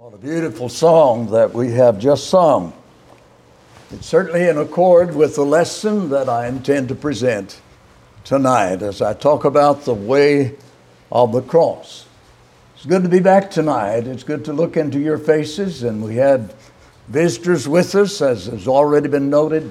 What 0.00 0.14
a 0.14 0.16
beautiful 0.16 0.70
song 0.70 1.26
that 1.32 1.52
we 1.52 1.72
have 1.72 1.98
just 1.98 2.30
sung. 2.30 2.72
It's 3.90 4.06
certainly 4.06 4.48
in 4.48 4.56
accord 4.56 5.14
with 5.14 5.34
the 5.34 5.44
lesson 5.44 6.08
that 6.08 6.26
I 6.26 6.46
intend 6.46 6.88
to 6.88 6.94
present 6.94 7.60
tonight 8.24 8.80
as 8.80 9.02
I 9.02 9.12
talk 9.12 9.44
about 9.44 9.84
the 9.84 9.92
way 9.92 10.54
of 11.12 11.32
the 11.32 11.42
cross. 11.42 12.06
It's 12.74 12.86
good 12.86 13.02
to 13.02 13.10
be 13.10 13.20
back 13.20 13.50
tonight. 13.50 14.06
It's 14.06 14.22
good 14.22 14.42
to 14.46 14.54
look 14.54 14.78
into 14.78 14.98
your 14.98 15.18
faces, 15.18 15.82
and 15.82 16.02
we 16.02 16.16
had 16.16 16.54
visitors 17.08 17.68
with 17.68 17.94
us, 17.94 18.22
as 18.22 18.46
has 18.46 18.66
already 18.66 19.08
been 19.08 19.28
noted. 19.28 19.70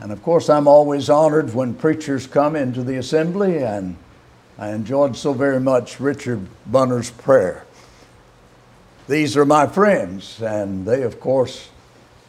And 0.00 0.10
of 0.10 0.20
course, 0.20 0.50
I'm 0.50 0.66
always 0.66 1.08
honored 1.08 1.54
when 1.54 1.74
preachers 1.74 2.26
come 2.26 2.56
into 2.56 2.82
the 2.82 2.96
assembly, 2.96 3.58
and 3.58 3.98
I 4.58 4.70
enjoyed 4.70 5.16
so 5.16 5.32
very 5.32 5.60
much 5.60 6.00
Richard 6.00 6.44
Bunner's 6.66 7.12
prayer. 7.12 7.67
These 9.08 9.38
are 9.38 9.46
my 9.46 9.66
friends, 9.66 10.42
and 10.42 10.84
they, 10.84 11.00
of 11.00 11.18
course, 11.18 11.70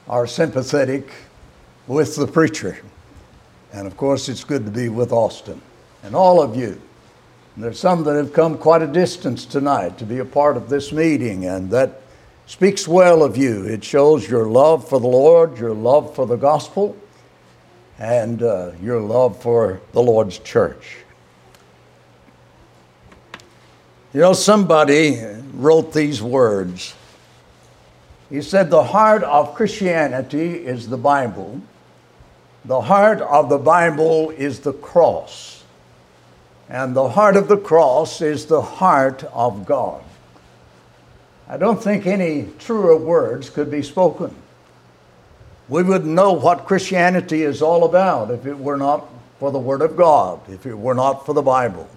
are 0.08 0.26
sympathetic 0.26 1.12
with 1.88 2.16
the 2.16 2.26
preacher. 2.26 2.82
And 3.74 3.86
of 3.86 3.98
course, 3.98 4.30
it's 4.30 4.46
good 4.46 4.64
to 4.64 4.72
be 4.72 4.88
with 4.88 5.12
Austin 5.12 5.62
and 6.04 6.16
all 6.16 6.42
of 6.42 6.56
you. 6.56 6.82
And 7.56 7.66
there's 7.66 7.82
some 7.82 8.06
that 8.06 8.16
have 8.16 8.32
come 8.32 8.58
quite 8.58 8.82
a 8.82 8.88
distance 8.88 9.44
tonight 9.46 9.98
to 9.98 10.06
be 10.06 10.20
a 10.20 10.26
part 10.26 10.56
of 10.56 10.70
this 10.70 10.94
meeting, 10.94 11.46
and 11.46 11.70
that 11.72 12.02
speaks 12.46 12.88
well 12.88 13.24
of 13.24 13.36
you. 13.36 13.66
It 13.66 13.84
shows 13.84 14.30
your 14.30 14.48
love 14.48 14.88
for 14.88 15.02
the 15.02 15.08
Lord, 15.08 15.58
your 15.58 15.74
love 15.74 16.16
for 16.16 16.26
the 16.26 16.38
gospel, 16.38 16.96
and 18.00 18.42
uh, 18.42 18.72
your 18.82 19.02
love 19.02 19.42
for 19.42 19.82
the 19.92 20.02
Lord's 20.02 20.40
church. 20.40 21.00
You 24.12 24.22
know, 24.22 24.34
somebody 24.34 25.22
wrote 25.54 25.94
these 25.94 26.20
words. 26.20 26.96
He 28.32 28.42
said, 28.42 28.72
The 28.72 28.84
heart 28.84 29.24
of 29.24 29.54
Christianity 29.54 30.66
is 30.66 30.90
the 30.90 30.98
Bible, 30.98 31.62
the 32.66 32.82
heart 32.82 33.22
of 33.22 33.50
the 33.50 33.60
Bible 33.60 34.32
is 34.32 34.62
the 34.62 34.74
cross, 34.74 35.64
and 36.70 36.96
the 36.96 37.10
heart 37.10 37.36
of 37.36 37.48
the 37.48 37.58
cross 37.58 38.22
is 38.22 38.48
the 38.48 38.62
heart 38.62 39.24
of 39.26 39.68
God. 39.68 40.04
I 41.48 41.58
don't 41.58 41.82
think 41.82 42.08
any 42.08 42.50
truer 42.58 42.98
words 42.98 43.52
could 43.52 43.70
be 43.70 43.84
spoken. 43.84 44.34
We 45.68 45.84
wouldn't 45.84 46.12
know 46.12 46.34
what 46.34 46.66
Christianity 46.66 47.44
is 47.44 47.62
all 47.62 47.86
about 47.86 48.32
if 48.32 48.48
it 48.48 48.58
were 48.58 48.78
not 48.78 49.08
for 49.40 49.52
the 49.52 49.60
Word 49.60 49.84
of 49.84 49.96
God, 49.96 50.42
if 50.50 50.66
it 50.66 50.76
were 50.76 50.96
not 50.96 51.28
for 51.28 51.34
the 51.34 51.44
Bible. 51.44 51.88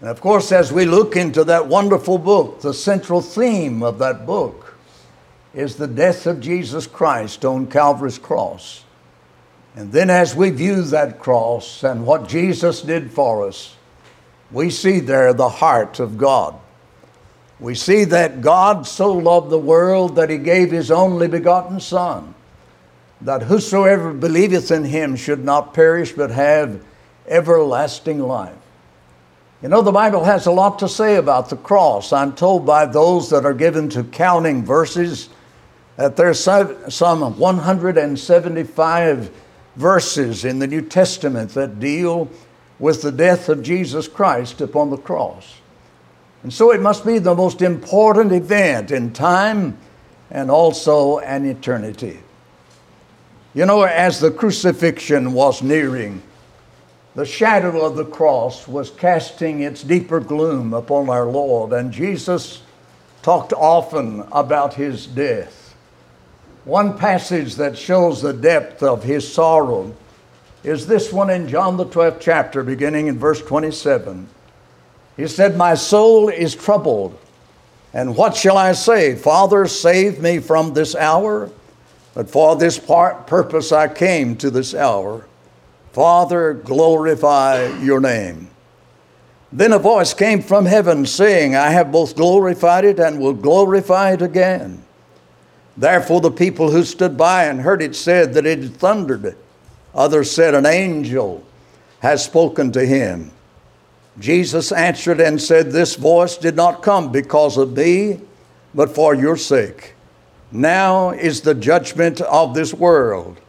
And 0.00 0.08
of 0.08 0.20
course, 0.20 0.50
as 0.50 0.72
we 0.72 0.86
look 0.86 1.14
into 1.14 1.44
that 1.44 1.66
wonderful 1.66 2.16
book, 2.16 2.60
the 2.62 2.72
central 2.72 3.20
theme 3.20 3.82
of 3.82 3.98
that 3.98 4.24
book 4.26 4.74
is 5.52 5.76
the 5.76 5.86
death 5.86 6.26
of 6.26 6.40
Jesus 6.40 6.86
Christ 6.86 7.44
on 7.44 7.66
Calvary's 7.66 8.18
cross. 8.18 8.84
And 9.76 9.92
then, 9.92 10.10
as 10.10 10.34
we 10.34 10.50
view 10.50 10.82
that 10.82 11.18
cross 11.18 11.84
and 11.84 12.06
what 12.06 12.28
Jesus 12.28 12.82
did 12.82 13.10
for 13.10 13.46
us, 13.46 13.76
we 14.50 14.70
see 14.70 15.00
there 15.00 15.32
the 15.32 15.48
heart 15.48 16.00
of 16.00 16.18
God. 16.18 16.56
We 17.60 17.74
see 17.74 18.04
that 18.04 18.40
God 18.40 18.86
so 18.86 19.12
loved 19.12 19.50
the 19.50 19.58
world 19.58 20.16
that 20.16 20.30
he 20.30 20.38
gave 20.38 20.70
his 20.70 20.90
only 20.90 21.28
begotten 21.28 21.78
Son, 21.78 22.34
that 23.20 23.42
whosoever 23.42 24.14
believeth 24.14 24.70
in 24.70 24.84
him 24.84 25.14
should 25.14 25.44
not 25.44 25.74
perish 25.74 26.12
but 26.12 26.30
have 26.30 26.82
everlasting 27.28 28.18
life. 28.18 28.54
You 29.62 29.68
know, 29.68 29.82
the 29.82 29.92
Bible 29.92 30.24
has 30.24 30.46
a 30.46 30.50
lot 30.50 30.78
to 30.78 30.88
say 30.88 31.16
about 31.16 31.50
the 31.50 31.56
cross. 31.56 32.14
I'm 32.14 32.32
told 32.32 32.64
by 32.64 32.86
those 32.86 33.28
that 33.28 33.44
are 33.44 33.52
given 33.52 33.90
to 33.90 34.04
counting 34.04 34.64
verses 34.64 35.28
that 35.96 36.16
there's 36.16 36.40
some 36.40 37.38
175 37.38 39.30
verses 39.76 40.44
in 40.46 40.58
the 40.60 40.66
New 40.66 40.80
Testament 40.80 41.50
that 41.50 41.78
deal 41.78 42.30
with 42.78 43.02
the 43.02 43.12
death 43.12 43.50
of 43.50 43.62
Jesus 43.62 44.08
Christ 44.08 44.62
upon 44.62 44.88
the 44.88 44.96
cross. 44.96 45.56
And 46.42 46.50
so 46.50 46.72
it 46.72 46.80
must 46.80 47.04
be 47.04 47.18
the 47.18 47.34
most 47.34 47.60
important 47.60 48.32
event 48.32 48.90
in 48.90 49.12
time 49.12 49.76
and 50.30 50.50
also 50.50 51.18
an 51.18 51.44
eternity. 51.44 52.20
You 53.52 53.66
know, 53.66 53.82
as 53.82 54.20
the 54.20 54.30
crucifixion 54.30 55.34
was 55.34 55.60
nearing, 55.62 56.22
the 57.14 57.24
shadow 57.24 57.84
of 57.84 57.96
the 57.96 58.04
cross 58.04 58.68
was 58.68 58.90
casting 58.90 59.62
its 59.62 59.82
deeper 59.82 60.20
gloom 60.20 60.72
upon 60.72 61.08
our 61.08 61.26
Lord, 61.26 61.72
and 61.72 61.92
Jesus 61.92 62.62
talked 63.22 63.52
often 63.52 64.24
about 64.32 64.74
his 64.74 65.06
death. 65.06 65.74
One 66.64 66.96
passage 66.96 67.56
that 67.56 67.76
shows 67.76 68.22
the 68.22 68.32
depth 68.32 68.82
of 68.82 69.02
his 69.02 69.30
sorrow 69.30 69.94
is 70.62 70.86
this 70.86 71.12
one 71.12 71.30
in 71.30 71.48
John 71.48 71.76
the 71.76 71.86
12th 71.86 72.20
chapter, 72.20 72.62
beginning 72.62 73.06
in 73.06 73.18
verse 73.18 73.40
27. 73.42 74.28
He 75.16 75.26
said, 75.26 75.56
My 75.56 75.74
soul 75.74 76.28
is 76.28 76.54
troubled, 76.54 77.18
and 77.92 78.14
what 78.14 78.36
shall 78.36 78.56
I 78.56 78.72
say? 78.72 79.16
Father, 79.16 79.66
save 79.66 80.20
me 80.20 80.38
from 80.38 80.74
this 80.74 80.94
hour. 80.94 81.50
But 82.14 82.30
for 82.30 82.56
this 82.56 82.78
part, 82.78 83.26
purpose 83.26 83.72
I 83.72 83.88
came 83.88 84.36
to 84.36 84.50
this 84.50 84.74
hour. 84.74 85.26
Father, 85.92 86.54
glorify 86.54 87.66
your 87.78 88.00
name. 88.00 88.50
Then 89.52 89.72
a 89.72 89.78
voice 89.78 90.14
came 90.14 90.42
from 90.42 90.66
heaven 90.66 91.04
saying, 91.04 91.56
I 91.56 91.70
have 91.70 91.90
both 91.90 92.14
glorified 92.14 92.84
it 92.84 93.00
and 93.00 93.20
will 93.20 93.34
glorify 93.34 94.12
it 94.12 94.22
again. 94.22 94.84
Therefore, 95.76 96.20
the 96.20 96.30
people 96.30 96.70
who 96.70 96.84
stood 96.84 97.16
by 97.16 97.44
and 97.44 97.60
heard 97.60 97.82
it 97.82 97.96
said 97.96 98.34
that 98.34 98.46
it 98.46 98.64
thundered. 98.76 99.36
Others 99.94 100.30
said, 100.30 100.54
An 100.54 100.66
angel 100.66 101.44
has 102.00 102.24
spoken 102.24 102.70
to 102.72 102.84
him. 102.84 103.32
Jesus 104.18 104.70
answered 104.72 105.20
and 105.20 105.40
said, 105.40 105.72
This 105.72 105.96
voice 105.96 106.36
did 106.36 106.54
not 106.54 106.82
come 106.82 107.10
because 107.10 107.56
of 107.56 107.76
me, 107.76 108.20
but 108.74 108.94
for 108.94 109.14
your 109.14 109.36
sake. 109.36 109.94
Now 110.52 111.10
is 111.10 111.40
the 111.40 111.54
judgment 111.54 112.20
of 112.20 112.54
this 112.54 112.74
world. 112.74 113.40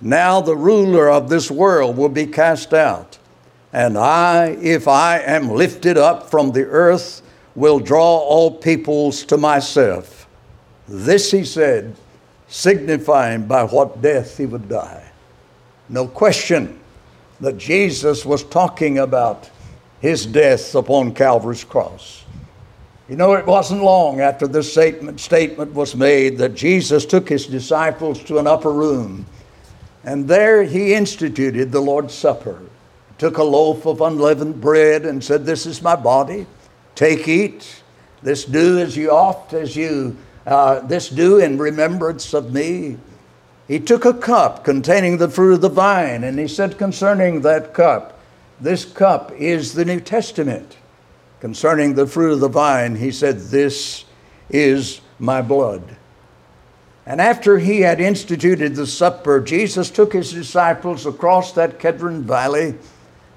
Now 0.00 0.40
the 0.40 0.56
ruler 0.56 1.10
of 1.10 1.28
this 1.28 1.50
world 1.50 1.96
will 1.96 2.08
be 2.08 2.26
cast 2.26 2.74
out. 2.74 3.18
And 3.72 3.98
I, 3.98 4.56
if 4.62 4.88
I 4.88 5.18
am 5.18 5.50
lifted 5.50 5.96
up 5.98 6.30
from 6.30 6.52
the 6.52 6.64
earth, 6.64 7.22
will 7.54 7.78
draw 7.78 8.18
all 8.18 8.50
peoples 8.50 9.24
to 9.24 9.36
myself. 9.36 10.28
This 10.86 11.30
he 11.30 11.44
said, 11.44 11.96
signifying 12.48 13.46
by 13.46 13.64
what 13.64 14.00
death 14.02 14.38
he 14.38 14.46
would 14.46 14.68
die. 14.68 15.10
No 15.88 16.06
question 16.06 16.78
that 17.40 17.58
Jesus 17.58 18.24
was 18.24 18.44
talking 18.44 18.98
about 18.98 19.50
his 20.00 20.26
death 20.26 20.74
upon 20.74 21.14
Calvary's 21.14 21.64
cross. 21.64 22.24
You 23.08 23.16
know, 23.16 23.34
it 23.34 23.46
wasn't 23.46 23.82
long 23.82 24.20
after 24.20 24.46
this 24.46 24.70
statement, 24.70 25.20
statement 25.20 25.72
was 25.72 25.94
made 25.94 26.38
that 26.38 26.54
Jesus 26.54 27.06
took 27.06 27.28
his 27.28 27.46
disciples 27.46 28.22
to 28.24 28.38
an 28.38 28.46
upper 28.46 28.72
room 28.72 29.26
and 30.06 30.28
there 30.28 30.62
he 30.62 30.94
instituted 30.94 31.72
the 31.72 31.80
Lord's 31.80 32.14
Supper. 32.14 32.60
Took 33.18 33.38
a 33.38 33.42
loaf 33.42 33.86
of 33.86 34.00
unleavened 34.00 34.60
bread 34.60 35.04
and 35.04 35.22
said, 35.22 35.44
This 35.44 35.66
is 35.66 35.82
my 35.82 35.96
body. 35.96 36.46
Take, 36.94 37.26
eat. 37.26 37.82
This 38.22 38.44
do 38.44 38.78
as 38.78 38.96
you 38.96 39.10
oft 39.10 39.52
as 39.52 39.74
you, 39.74 40.16
uh, 40.46 40.80
this 40.80 41.08
do 41.08 41.38
in 41.38 41.58
remembrance 41.58 42.34
of 42.34 42.54
me. 42.54 42.98
He 43.66 43.80
took 43.80 44.04
a 44.04 44.14
cup 44.14 44.64
containing 44.64 45.18
the 45.18 45.28
fruit 45.28 45.54
of 45.54 45.60
the 45.60 45.68
vine, 45.68 46.22
and 46.22 46.38
he 46.38 46.46
said 46.46 46.78
concerning 46.78 47.40
that 47.40 47.74
cup, 47.74 48.20
This 48.60 48.84
cup 48.84 49.32
is 49.32 49.74
the 49.74 49.84
New 49.84 49.98
Testament. 49.98 50.76
Concerning 51.40 51.94
the 51.94 52.06
fruit 52.06 52.32
of 52.32 52.40
the 52.40 52.48
vine, 52.48 52.94
he 52.94 53.10
said, 53.10 53.38
This 53.38 54.04
is 54.50 55.00
my 55.18 55.42
blood. 55.42 55.96
And 57.06 57.20
after 57.20 57.58
he 57.58 57.82
had 57.82 58.00
instituted 58.00 58.74
the 58.74 58.86
supper, 58.86 59.40
Jesus 59.40 59.90
took 59.90 60.12
his 60.12 60.32
disciples 60.32 61.06
across 61.06 61.52
that 61.52 61.78
Kedron 61.78 62.22
Valley 62.22 62.74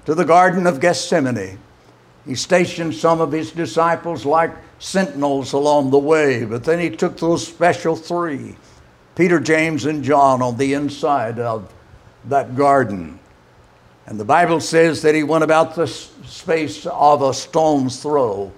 to 0.06 0.14
the 0.14 0.24
Garden 0.24 0.66
of 0.66 0.80
Gethsemane. 0.80 1.58
He 2.26 2.34
stationed 2.34 2.94
some 2.94 3.20
of 3.20 3.30
his 3.30 3.52
disciples 3.52 4.26
like 4.26 4.50
sentinels 4.80 5.52
along 5.52 5.90
the 5.90 5.98
way, 5.98 6.44
but 6.44 6.64
then 6.64 6.80
he 6.80 6.90
took 6.90 7.16
those 7.18 7.46
special 7.46 7.94
three 7.94 8.56
Peter, 9.14 9.38
James, 9.38 9.84
and 9.84 10.02
John 10.02 10.40
on 10.40 10.56
the 10.56 10.72
inside 10.72 11.38
of 11.38 11.72
that 12.26 12.56
garden. 12.56 13.18
And 14.06 14.18
the 14.18 14.24
Bible 14.24 14.60
says 14.60 15.02
that 15.02 15.14
he 15.14 15.22
went 15.22 15.44
about 15.44 15.74
the 15.74 15.86
space 15.86 16.86
of 16.86 17.22
a 17.22 17.34
stone's 17.34 18.00
throw 18.00 18.52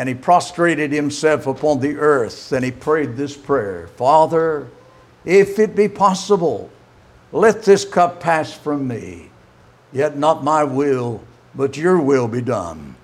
and 0.00 0.08
he 0.08 0.14
prostrated 0.14 0.90
himself 0.92 1.46
upon 1.46 1.78
the 1.78 1.94
earth 1.98 2.52
and 2.52 2.64
he 2.64 2.70
prayed 2.70 3.18
this 3.18 3.36
prayer 3.36 3.86
Father, 3.98 4.66
if 5.26 5.58
it 5.58 5.76
be 5.76 5.88
possible, 5.88 6.70
let 7.32 7.64
this 7.64 7.84
cup 7.84 8.18
pass 8.18 8.50
from 8.50 8.88
me, 8.88 9.28
yet 9.92 10.16
not 10.16 10.42
my 10.42 10.64
will, 10.64 11.22
but 11.54 11.76
your 11.76 12.00
will 12.00 12.28
be 12.28 12.40
done. 12.40 12.96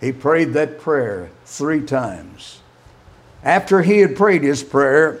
He 0.00 0.12
prayed 0.12 0.52
that 0.52 0.78
prayer 0.78 1.30
three 1.46 1.84
times. 1.84 2.60
After 3.42 3.82
he 3.82 3.98
had 3.98 4.14
prayed 4.14 4.44
his 4.44 4.62
prayer, 4.62 5.20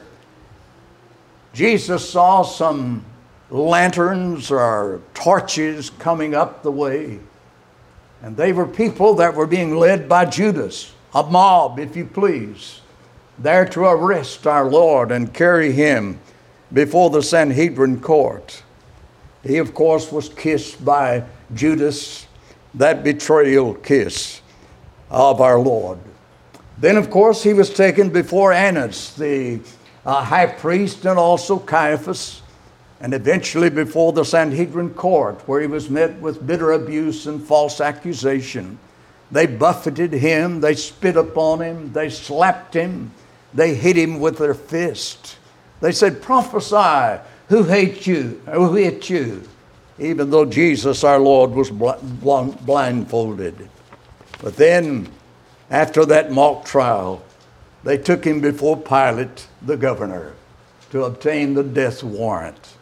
Jesus 1.52 2.08
saw 2.08 2.42
some 2.42 3.04
lanterns 3.50 4.52
or 4.52 5.00
torches 5.12 5.90
coming 5.90 6.36
up 6.36 6.62
the 6.62 6.70
way. 6.70 7.18
And 8.22 8.36
they 8.36 8.52
were 8.52 8.68
people 8.68 9.14
that 9.14 9.34
were 9.34 9.48
being 9.48 9.76
led 9.76 10.08
by 10.08 10.26
Judas, 10.26 10.92
a 11.16 11.22
mob, 11.22 11.78
if 11.78 11.96
you 11.96 12.04
please, 12.04 12.82
there 13.38 13.64
to 13.64 13.80
arrest 13.84 14.46
our 14.46 14.68
Lord 14.68 15.10
and 15.10 15.32
carry 15.32 15.72
him 15.72 16.20
before 16.74 17.08
the 17.08 17.22
Sanhedrin 17.22 18.02
court. 18.02 18.62
He, 19.42 19.56
of 19.56 19.72
course, 19.72 20.12
was 20.12 20.28
kissed 20.28 20.84
by 20.84 21.24
Judas, 21.54 22.26
that 22.74 23.02
betrayal 23.02 23.72
kiss 23.72 24.42
of 25.08 25.40
our 25.40 25.58
Lord. 25.58 25.98
Then, 26.76 26.98
of 26.98 27.08
course, 27.08 27.42
he 27.42 27.54
was 27.54 27.70
taken 27.72 28.10
before 28.10 28.52
Annas, 28.52 29.14
the 29.14 29.60
uh, 30.04 30.22
high 30.22 30.44
priest, 30.44 31.06
and 31.06 31.18
also 31.18 31.58
Caiaphas, 31.58 32.42
and 33.00 33.14
eventually 33.14 33.70
before 33.70 34.12
the 34.12 34.24
Sanhedrin 34.24 34.90
court, 34.90 35.40
where 35.48 35.62
he 35.62 35.66
was 35.66 35.88
met 35.88 36.20
with 36.20 36.46
bitter 36.46 36.72
abuse 36.72 37.26
and 37.26 37.42
false 37.42 37.80
accusation. 37.80 38.78
They 39.30 39.46
buffeted 39.46 40.12
him, 40.12 40.60
they 40.60 40.74
spit 40.74 41.16
upon 41.16 41.60
him, 41.60 41.92
they 41.92 42.10
slapped 42.10 42.74
him, 42.74 43.10
they 43.52 43.74
hit 43.74 43.96
him 43.96 44.20
with 44.20 44.38
their 44.38 44.54
fist. 44.54 45.38
They 45.80 45.92
said, 45.92 46.22
Prophesy, 46.22 47.20
who 47.48 47.64
hates 47.64 48.06
you? 48.06 48.40
Who 48.46 48.74
hit 48.74 49.10
you? 49.10 49.42
Even 49.98 50.30
though 50.30 50.44
Jesus 50.44 51.04
our 51.04 51.18
Lord 51.18 51.52
was 51.52 51.70
blindfolded. 51.70 53.68
But 54.42 54.56
then, 54.56 55.08
after 55.70 56.04
that 56.04 56.30
mock 56.32 56.64
trial, 56.64 57.22
they 57.82 57.96
took 57.96 58.24
him 58.24 58.40
before 58.40 58.76
Pilate, 58.76 59.48
the 59.62 59.76
governor, 59.76 60.34
to 60.90 61.04
obtain 61.04 61.54
the 61.54 61.62
death 61.62 62.02
warrant. 62.02 62.76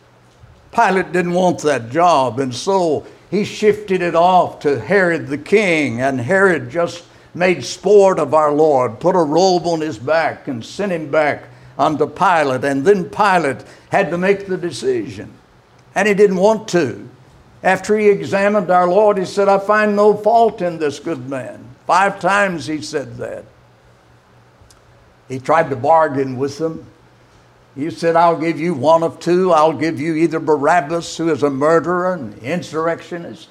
Pilate 0.72 1.12
didn't 1.12 1.34
want 1.34 1.60
that 1.60 1.90
job, 1.90 2.40
and 2.40 2.54
so 2.54 3.06
he 3.30 3.44
shifted 3.44 4.02
it 4.02 4.14
off 4.14 4.60
to 4.60 4.80
Herod 4.80 5.26
the 5.28 5.38
king, 5.38 6.00
and 6.00 6.20
Herod 6.20 6.70
just 6.70 7.04
made 7.34 7.64
sport 7.64 8.18
of 8.18 8.32
our 8.32 8.52
Lord, 8.52 9.00
put 9.00 9.16
a 9.16 9.22
robe 9.22 9.66
on 9.66 9.80
his 9.80 9.98
back, 9.98 10.46
and 10.48 10.64
sent 10.64 10.92
him 10.92 11.10
back 11.10 11.44
unto 11.78 12.06
Pilate. 12.06 12.64
And 12.64 12.84
then 12.84 13.10
Pilate 13.10 13.64
had 13.90 14.10
to 14.10 14.18
make 14.18 14.46
the 14.46 14.56
decision, 14.56 15.32
and 15.94 16.06
he 16.06 16.14
didn't 16.14 16.36
want 16.36 16.68
to. 16.68 17.08
After 17.62 17.98
he 17.98 18.08
examined 18.08 18.70
our 18.70 18.86
Lord, 18.86 19.16
he 19.18 19.24
said, 19.24 19.48
I 19.48 19.58
find 19.58 19.96
no 19.96 20.14
fault 20.14 20.60
in 20.60 20.78
this 20.78 21.00
good 21.00 21.28
man. 21.28 21.64
Five 21.86 22.20
times 22.20 22.66
he 22.66 22.82
said 22.82 23.16
that. 23.16 23.44
He 25.28 25.38
tried 25.38 25.70
to 25.70 25.76
bargain 25.76 26.36
with 26.36 26.58
them. 26.58 26.86
He 27.74 27.90
said, 27.90 28.14
I'll 28.14 28.38
give 28.38 28.60
you 28.60 28.72
one 28.72 29.02
of 29.02 29.18
two. 29.18 29.52
I'll 29.52 29.72
give 29.72 30.00
you 30.00 30.14
either 30.14 30.38
Barabbas, 30.38 31.16
who 31.16 31.30
is 31.30 31.42
a 31.42 31.50
murderer 31.50 32.14
and 32.14 32.38
insurrectionist, 32.38 33.48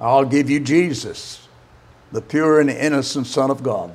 I'll 0.00 0.24
give 0.24 0.48
you 0.50 0.60
Jesus, 0.60 1.46
the 2.10 2.22
pure 2.22 2.60
and 2.60 2.70
innocent 2.70 3.26
Son 3.26 3.50
of 3.50 3.62
God. 3.62 3.92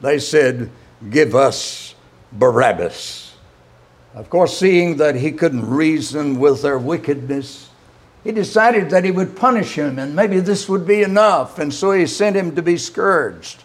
They 0.00 0.18
said, 0.18 0.70
Give 1.10 1.34
us 1.34 1.94
Barabbas. 2.32 3.34
Of 4.14 4.30
course, 4.30 4.56
seeing 4.56 4.98
that 4.98 5.16
he 5.16 5.32
couldn't 5.32 5.68
reason 5.68 6.38
with 6.38 6.62
their 6.62 6.78
wickedness, 6.78 7.70
he 8.22 8.32
decided 8.32 8.90
that 8.90 9.04
he 9.04 9.10
would 9.10 9.36
punish 9.36 9.74
him 9.74 9.98
and 9.98 10.14
maybe 10.14 10.40
this 10.40 10.68
would 10.68 10.86
be 10.86 11.02
enough. 11.02 11.58
And 11.58 11.74
so 11.74 11.92
he 11.92 12.06
sent 12.06 12.36
him 12.36 12.54
to 12.54 12.62
be 12.62 12.78
scourged. 12.78 13.63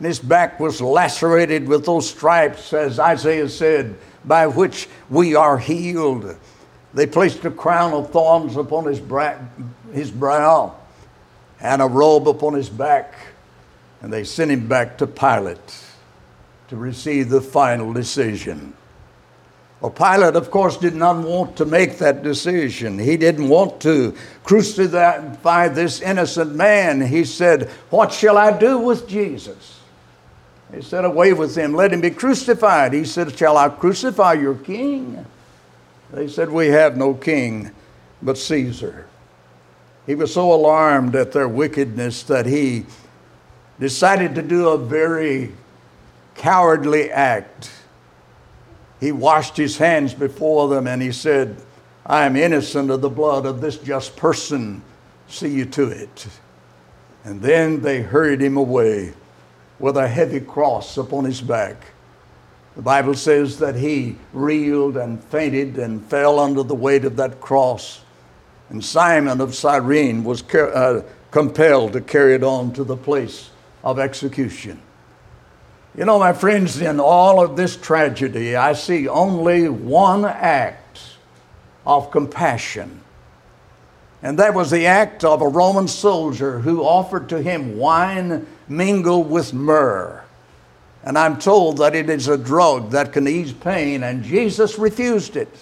And 0.00 0.06
his 0.06 0.18
back 0.18 0.58
was 0.58 0.80
lacerated 0.80 1.68
with 1.68 1.84
those 1.84 2.08
stripes, 2.08 2.72
as 2.72 2.98
Isaiah 2.98 3.50
said, 3.50 3.96
by 4.24 4.46
which 4.46 4.88
we 5.10 5.34
are 5.34 5.58
healed. 5.58 6.38
They 6.94 7.06
placed 7.06 7.44
a 7.44 7.50
crown 7.50 7.92
of 7.92 8.10
thorns 8.10 8.56
upon 8.56 8.86
his, 8.86 8.98
bra- 8.98 9.36
his 9.92 10.10
brow 10.10 10.74
and 11.60 11.82
a 11.82 11.86
robe 11.86 12.28
upon 12.28 12.54
his 12.54 12.70
back, 12.70 13.14
and 14.00 14.10
they 14.10 14.24
sent 14.24 14.50
him 14.50 14.66
back 14.66 14.96
to 14.96 15.06
Pilate 15.06 15.84
to 16.68 16.76
receive 16.76 17.28
the 17.28 17.42
final 17.42 17.92
decision. 17.92 18.72
Well, 19.82 19.90
Pilate, 19.90 20.34
of 20.34 20.50
course, 20.50 20.78
did 20.78 20.94
not 20.94 21.18
want 21.26 21.58
to 21.58 21.66
make 21.66 21.98
that 21.98 22.22
decision. 22.22 22.98
He 22.98 23.18
didn't 23.18 23.50
want 23.50 23.82
to 23.82 24.16
crucify 24.44 25.68
this 25.68 26.00
innocent 26.00 26.54
man. 26.54 27.02
He 27.02 27.26
said, 27.26 27.68
What 27.90 28.14
shall 28.14 28.38
I 28.38 28.56
do 28.56 28.78
with 28.78 29.06
Jesus? 29.06 29.79
He 30.74 30.82
said, 30.82 31.04
Away 31.04 31.32
with 31.32 31.56
him, 31.56 31.74
let 31.74 31.92
him 31.92 32.00
be 32.00 32.10
crucified. 32.10 32.92
He 32.92 33.04
said, 33.04 33.36
Shall 33.36 33.56
I 33.56 33.68
crucify 33.68 34.34
your 34.34 34.54
king? 34.54 35.24
They 36.12 36.28
said, 36.28 36.50
We 36.50 36.68
have 36.68 36.96
no 36.96 37.14
king 37.14 37.70
but 38.22 38.38
Caesar. 38.38 39.06
He 40.06 40.14
was 40.14 40.32
so 40.32 40.52
alarmed 40.52 41.14
at 41.14 41.32
their 41.32 41.48
wickedness 41.48 42.22
that 42.24 42.46
he 42.46 42.86
decided 43.78 44.34
to 44.34 44.42
do 44.42 44.68
a 44.68 44.78
very 44.78 45.52
cowardly 46.34 47.10
act. 47.10 47.70
He 48.98 49.12
washed 49.12 49.56
his 49.56 49.78
hands 49.78 50.14
before 50.14 50.68
them 50.68 50.86
and 50.86 51.00
he 51.00 51.12
said, 51.12 51.56
I 52.04 52.24
am 52.24 52.36
innocent 52.36 52.90
of 52.90 53.00
the 53.00 53.08
blood 53.08 53.46
of 53.46 53.60
this 53.60 53.78
just 53.78 54.16
person. 54.16 54.82
See 55.28 55.48
you 55.48 55.64
to 55.66 55.88
it. 55.88 56.28
And 57.24 57.40
then 57.40 57.82
they 57.82 58.02
hurried 58.02 58.40
him 58.40 58.56
away 58.56 59.14
with 59.80 59.96
a 59.96 60.06
heavy 60.06 60.40
cross 60.40 60.96
upon 60.96 61.24
his 61.24 61.40
back. 61.40 61.76
The 62.76 62.82
Bible 62.82 63.14
says 63.14 63.58
that 63.58 63.74
he 63.74 64.16
reeled 64.32 64.96
and 64.96 65.22
fainted 65.24 65.78
and 65.78 66.04
fell 66.04 66.38
under 66.38 66.62
the 66.62 66.74
weight 66.74 67.04
of 67.04 67.16
that 67.16 67.40
cross. 67.40 68.02
And 68.68 68.84
Simon 68.84 69.40
of 69.40 69.54
Cyrene 69.54 70.22
was 70.22 70.42
uh, 70.54 71.02
compelled 71.32 71.94
to 71.94 72.00
carry 72.00 72.34
it 72.34 72.44
on 72.44 72.72
to 72.74 72.84
the 72.84 72.96
place 72.96 73.50
of 73.82 73.98
execution. 73.98 74.80
You 75.96 76.04
know, 76.04 76.20
my 76.20 76.32
friends, 76.32 76.80
in 76.80 77.00
all 77.00 77.42
of 77.42 77.56
this 77.56 77.76
tragedy, 77.76 78.54
I 78.54 78.74
see 78.74 79.08
only 79.08 79.68
one 79.68 80.24
act 80.24 81.00
of 81.84 82.12
compassion. 82.12 83.00
And 84.22 84.38
that 84.38 84.54
was 84.54 84.70
the 84.70 84.86
act 84.86 85.24
of 85.24 85.42
a 85.42 85.48
Roman 85.48 85.88
soldier 85.88 86.60
who 86.60 86.82
offered 86.82 87.28
to 87.30 87.42
him 87.42 87.76
wine 87.76 88.46
mingled 88.70 89.28
with 89.28 89.52
myrrh. 89.52 90.24
And 91.02 91.18
I'm 91.18 91.38
told 91.38 91.78
that 91.78 91.94
it 91.94 92.08
is 92.08 92.28
a 92.28 92.38
drug 92.38 92.90
that 92.90 93.12
can 93.12 93.26
ease 93.26 93.52
pain, 93.52 94.02
and 94.02 94.22
Jesus 94.22 94.78
refused 94.78 95.36
it. 95.36 95.52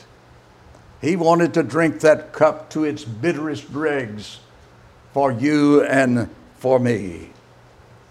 He 1.00 1.16
wanted 1.16 1.54
to 1.54 1.62
drink 1.62 2.00
that 2.00 2.32
cup 2.32 2.70
to 2.70 2.84
its 2.84 3.04
bitterest 3.04 3.72
dregs 3.72 4.40
for 5.12 5.32
you 5.32 5.82
and 5.84 6.28
for 6.58 6.78
me. 6.78 7.30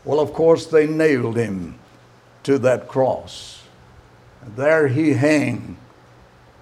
Well, 0.05 0.21
of 0.21 0.33
course, 0.33 0.65
they 0.65 0.87
nailed 0.87 1.35
him 1.35 1.77
to 2.43 2.57
that 2.59 2.87
cross. 2.87 3.61
There 4.55 4.87
he 4.87 5.13
hung, 5.13 5.77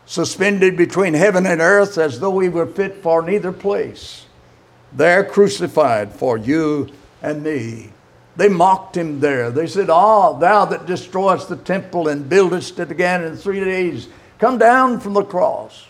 suspended 0.07 0.75
between 0.75 1.13
heaven 1.13 1.45
and 1.45 1.61
earth 1.61 1.99
as 1.99 2.19
though 2.19 2.39
he 2.39 2.49
were 2.49 2.65
fit 2.65 3.03
for 3.03 3.21
neither 3.21 3.51
place. 3.51 4.25
There 4.91 5.23
crucified 5.23 6.11
for 6.11 6.39
you 6.39 6.89
and 7.21 7.43
me. 7.43 7.91
They 8.37 8.49
mocked 8.49 8.97
him 8.97 9.19
there. 9.19 9.49
They 9.49 9.67
said, 9.67 9.89
Ah, 9.89 10.33
thou 10.33 10.65
that 10.65 10.85
destroyest 10.85 11.49
the 11.49 11.55
temple 11.55 12.07
and 12.07 12.27
buildest 12.27 12.79
it 12.79 12.91
again 12.91 13.23
in 13.23 13.37
three 13.37 13.61
days, 13.61 14.07
come 14.39 14.57
down 14.57 14.99
from 14.99 15.13
the 15.13 15.23
cross. 15.23 15.85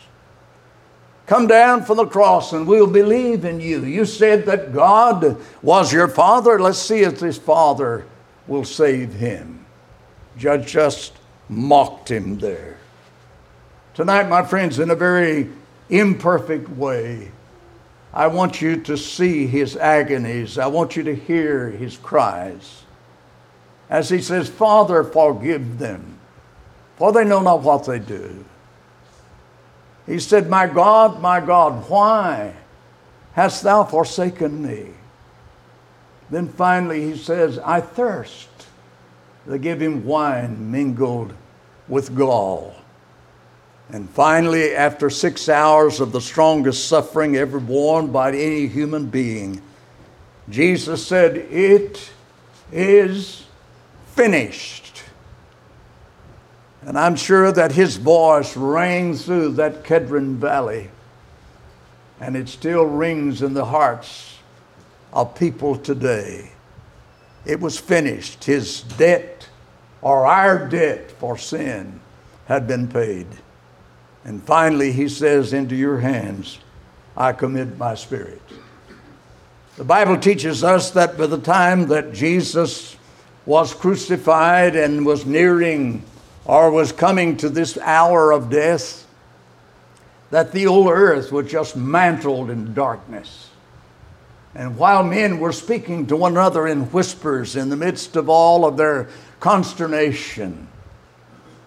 Come 1.25 1.47
down 1.47 1.83
from 1.83 1.97
the 1.97 2.05
cross 2.05 2.53
and 2.53 2.67
we'll 2.67 2.85
believe 2.85 3.45
in 3.45 3.59
you. 3.59 3.83
You 3.83 4.05
said 4.05 4.45
that 4.45 4.73
God 4.73 5.41
was 5.63 5.91
your 5.91 6.07
father. 6.07 6.59
Let's 6.59 6.77
see 6.77 6.99
if 6.99 7.19
this 7.19 7.37
father 7.37 8.05
will 8.47 8.63
save 8.63 9.13
him. 9.13 9.65
Judge 10.37 10.67
just 10.67 11.13
mocked 11.49 12.11
him 12.11 12.37
there. 12.37 12.77
Tonight, 13.95 14.29
my 14.29 14.43
friends, 14.43 14.77
in 14.77 14.91
a 14.91 14.95
very 14.95 15.49
imperfect 15.89 16.69
way, 16.69 17.31
I 18.15 18.27
want 18.27 18.61
you 18.61 18.77
to 18.83 18.97
see 18.97 19.45
his 19.45 19.75
agonies. 19.75 20.57
I 20.57 20.67
want 20.67 20.95
you 20.95 21.03
to 21.03 21.15
hear 21.15 21.69
his 21.69 21.97
cries. 21.97 22.83
As 23.89 24.09
he 24.09 24.21
says, 24.21 24.49
Father, 24.49 25.03
forgive 25.03 25.77
them, 25.77 26.17
for 26.95 27.11
they 27.11 27.25
know 27.25 27.41
not 27.41 27.61
what 27.61 27.85
they 27.85 27.99
do. 27.99 28.45
He 30.05 30.19
said, 30.19 30.49
My 30.49 30.65
God, 30.65 31.21
my 31.21 31.41
God, 31.41 31.89
why 31.89 32.53
hast 33.33 33.63
thou 33.63 33.83
forsaken 33.83 34.65
me? 34.65 34.91
Then 36.29 36.47
finally 36.47 37.01
he 37.01 37.17
says, 37.17 37.59
I 37.59 37.81
thirst. 37.81 38.47
They 39.45 39.59
give 39.59 39.81
him 39.81 40.05
wine 40.05 40.71
mingled 40.71 41.33
with 41.87 42.15
gall. 42.15 42.75
And 43.89 44.09
finally, 44.09 44.73
after 44.73 45.09
six 45.09 45.47
hours 45.47 45.99
of 45.99 46.11
the 46.11 46.21
strongest 46.21 46.87
suffering 46.87 47.35
ever 47.35 47.59
borne 47.59 48.11
by 48.11 48.29
any 48.29 48.67
human 48.67 49.07
being, 49.07 49.61
Jesus 50.49 51.05
said, 51.05 51.37
It 51.37 52.09
is 52.71 53.45
finished. 54.07 55.03
And 56.83 56.97
I'm 56.97 57.15
sure 57.15 57.51
that 57.51 57.71
his 57.71 57.97
voice 57.97 58.55
rang 58.55 59.15
through 59.15 59.53
that 59.53 59.83
Kedron 59.83 60.35
Valley. 60.35 60.89
And 62.19 62.35
it 62.35 62.47
still 62.47 62.85
rings 62.85 63.41
in 63.41 63.53
the 63.53 63.65
hearts 63.65 64.37
of 65.11 65.35
people 65.35 65.75
today. 65.75 66.51
It 67.45 67.59
was 67.59 67.79
finished. 67.79 68.43
His 68.43 68.81
debt, 68.81 69.49
or 70.01 70.25
our 70.25 70.67
debt 70.67 71.11
for 71.11 71.37
sin, 71.37 71.99
had 72.47 72.67
been 72.67 72.87
paid. 72.87 73.27
And 74.25 74.43
finally, 74.43 74.91
he 74.91 75.07
says, 75.07 75.53
Into 75.53 75.75
your 75.75 75.99
hands 75.99 76.57
I 77.15 77.31
commit 77.31 77.77
my 77.77 77.95
spirit. 77.95 78.41
The 79.77 79.83
Bible 79.83 80.17
teaches 80.17 80.63
us 80.63 80.91
that 80.91 81.17
by 81.17 81.27
the 81.27 81.37
time 81.37 81.87
that 81.87 82.13
Jesus 82.13 82.97
was 83.45 83.73
crucified 83.73 84.75
and 84.75 85.05
was 85.05 85.25
nearing 85.25 86.03
or 86.43 86.71
was 86.71 86.91
coming 86.91 87.37
to 87.37 87.49
this 87.49 87.77
hour 87.77 88.31
of 88.31 88.49
death, 88.49 89.05
that 90.31 90.51
the 90.51 90.65
old 90.65 90.87
earth 90.87 91.31
was 91.31 91.49
just 91.49 91.75
mantled 91.75 92.49
in 92.49 92.73
darkness. 92.73 93.49
And 94.55 94.77
while 94.77 95.03
men 95.03 95.39
were 95.39 95.51
speaking 95.51 96.07
to 96.07 96.15
one 96.15 96.31
another 96.31 96.65
in 96.65 96.83
whispers 96.91 97.55
in 97.55 97.69
the 97.69 97.75
midst 97.75 98.15
of 98.15 98.29
all 98.29 98.65
of 98.65 98.77
their 98.77 99.09
consternation, 99.39 100.67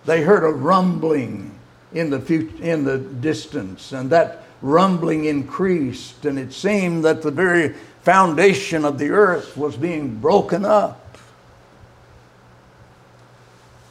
they 0.07 0.23
heard 0.23 0.43
a 0.43 0.49
rumbling 0.49 1.58
in 1.93 2.11
the, 2.11 2.21
future, 2.21 2.63
in 2.63 2.85
the 2.85 2.99
distance, 2.99 3.93
and 3.93 4.11
that 4.11 4.45
rumbling 4.61 5.25
increased, 5.25 6.25
and 6.25 6.39
it 6.39 6.53
seemed 6.53 7.05
that 7.05 7.23
the 7.23 7.31
very 7.31 7.75
foundation 8.03 8.85
of 8.85 8.99
the 8.99 9.11
earth 9.11 9.57
was 9.57 9.77
being 9.77 10.17
broken 10.17 10.65
up. 10.65 11.17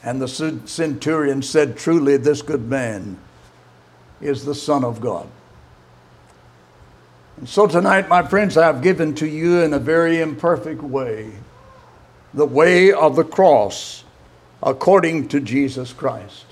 And 0.04 0.22
the 0.22 0.27
centurion 0.27 1.42
said, 1.42 1.77
Truly, 1.77 2.18
this 2.18 2.42
good 2.42 2.70
man 2.70 3.18
is 4.22 4.46
the 4.46 4.56
Son 4.56 4.84
of 4.84 5.01
God. 5.01 5.27
And 7.38 7.48
so 7.48 7.68
tonight, 7.68 8.10
my 8.10 8.24
friends, 8.24 8.58
I 8.58 8.66
have 8.66 8.82
given 8.82 9.13
to 9.16 9.27
you 9.27 9.62
in 9.62 9.74
a 9.74 9.80
very 9.80 10.22
imperfect 10.22 10.82
way 10.82 11.32
the 12.34 12.46
way 12.46 12.92
of 12.92 13.16
the 13.16 13.24
cross 13.24 14.04
according 14.62 15.27
to 15.30 15.39
Jesus 15.39 15.94
Christ. 15.94 16.46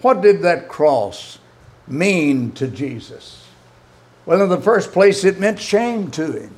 What 0.00 0.20
did 0.20 0.42
that 0.42 0.68
cross 0.68 1.38
mean 1.86 2.52
to 2.52 2.68
Jesus? 2.68 3.44
Well, 4.26 4.42
in 4.42 4.48
the 4.48 4.60
first 4.60 4.92
place, 4.92 5.24
it 5.24 5.40
meant 5.40 5.58
shame 5.58 6.10
to 6.12 6.32
him. 6.32 6.54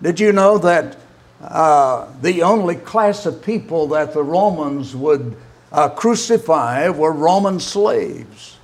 Did 0.00 0.20
you 0.20 0.32
know 0.32 0.58
that 0.58 0.96
uh, 1.40 2.08
the 2.22 2.42
only 2.42 2.76
class 2.76 3.26
of 3.26 3.42
people 3.42 3.88
that 3.88 4.14
the 4.14 4.22
Romans 4.22 4.94
would 4.94 5.36
uh, 5.72 5.88
crucify 5.90 6.88
were 6.88 7.12
Roman 7.12 7.60
slaves? 7.60 8.56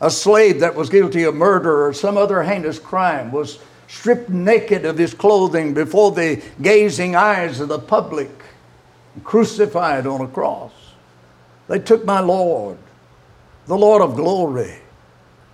A 0.00 0.10
slave 0.10 0.60
that 0.60 0.74
was 0.74 0.90
guilty 0.90 1.22
of 1.22 1.34
murder 1.34 1.86
or 1.86 1.94
some 1.94 2.16
other 2.16 2.42
heinous 2.42 2.78
crime 2.78 3.32
was 3.32 3.58
stripped 3.88 4.28
naked 4.28 4.84
of 4.84 4.98
his 4.98 5.14
clothing 5.14 5.72
before 5.72 6.12
the 6.12 6.42
gazing 6.60 7.16
eyes 7.16 7.60
of 7.60 7.68
the 7.68 7.78
public, 7.78 8.30
crucified 9.22 10.06
on 10.06 10.20
a 10.20 10.28
cross. 10.28 10.72
They 11.68 11.78
took 11.78 12.04
my 12.04 12.20
Lord, 12.20 12.76
the 13.66 13.76
Lord 13.76 14.02
of 14.02 14.16
glory. 14.16 14.78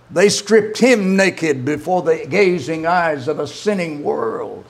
They 0.09 0.29
stripped 0.29 0.77
him 0.77 1.15
naked 1.15 1.63
before 1.63 2.01
the 2.01 2.25
gazing 2.29 2.85
eyes 2.85 3.27
of 3.27 3.39
a 3.39 3.47
sinning 3.47 4.03
world. 4.03 4.65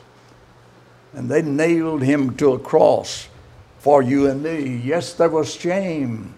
And 1.14 1.30
they 1.30 1.42
nailed 1.42 2.04
him 2.04 2.38
to 2.38 2.54
a 2.54 2.60
cross 2.60 3.28
for 3.80 4.04
you 4.04 4.28
and 4.28 4.44
me. 4.44 4.78
Yes, 4.84 5.14
there 5.14 5.30
was 5.30 5.54
shame 5.54 6.36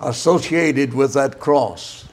associated 0.00 0.92
with 0.92 1.14
that 1.14 1.40
cross. 1.40 2.08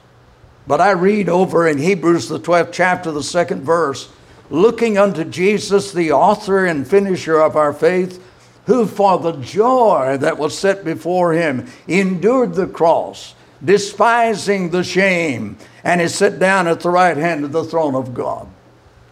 But 0.66 0.80
I 0.80 0.92
read 0.92 1.28
over 1.28 1.68
in 1.68 1.78
Hebrews, 1.78 2.28
the 2.28 2.40
12th 2.40 2.72
chapter, 2.72 3.10
the 3.10 3.22
second 3.22 3.62
verse, 3.62 4.10
looking 4.48 4.96
unto 4.98 5.24
Jesus, 5.24 5.92
the 5.92 6.12
author 6.12 6.64
and 6.64 6.86
finisher 6.86 7.40
of 7.40 7.56
our 7.56 7.72
faith, 7.72 8.24
who 8.66 8.86
for 8.86 9.18
the 9.18 9.32
joy 9.32 10.16
that 10.20 10.38
was 10.38 10.56
set 10.56 10.84
before 10.84 11.32
him 11.32 11.66
endured 11.88 12.54
the 12.54 12.66
cross, 12.66 13.34
despising 13.64 14.70
the 14.70 14.84
shame, 14.84 15.56
and 15.84 16.00
is 16.00 16.14
set 16.14 16.38
down 16.38 16.66
at 16.66 16.80
the 16.80 16.90
right 16.90 17.16
hand 17.16 17.44
of 17.44 17.52
the 17.52 17.64
throne 17.64 17.94
of 17.94 18.14
God. 18.14 18.48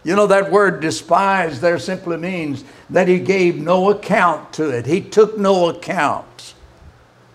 You 0.03 0.15
know, 0.15 0.27
that 0.27 0.51
word 0.51 0.79
despise 0.79 1.61
there 1.61 1.77
simply 1.77 2.17
means 2.17 2.63
that 2.89 3.07
he 3.07 3.19
gave 3.19 3.57
no 3.57 3.89
account 3.89 4.53
to 4.53 4.69
it. 4.69 4.85
He 4.85 5.01
took 5.01 5.37
no 5.37 5.69
account 5.69 6.53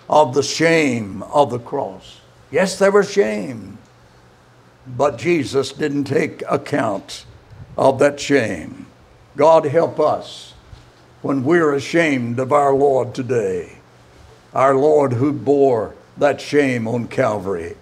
of 0.08 0.34
the 0.34 0.42
shame 0.42 1.22
of 1.24 1.50
the 1.50 1.58
cross. 1.58 2.20
Yes, 2.50 2.78
there 2.78 2.92
was 2.92 3.10
shame, 3.10 3.78
but 4.86 5.18
Jesus 5.18 5.72
didn't 5.72 6.04
take 6.04 6.42
account 6.48 7.26
of 7.76 7.98
that 7.98 8.18
shame. 8.18 8.86
God 9.36 9.64
help 9.66 9.98
us 9.98 10.54
when 11.22 11.42
we're 11.44 11.74
ashamed 11.74 12.38
of 12.38 12.52
our 12.52 12.74
Lord 12.74 13.14
today, 13.14 13.78
our 14.52 14.74
Lord 14.74 15.14
who 15.14 15.32
bore 15.32 15.94
that 16.18 16.40
shame 16.40 16.86
on 16.86 17.08
Calvary. 17.08 17.76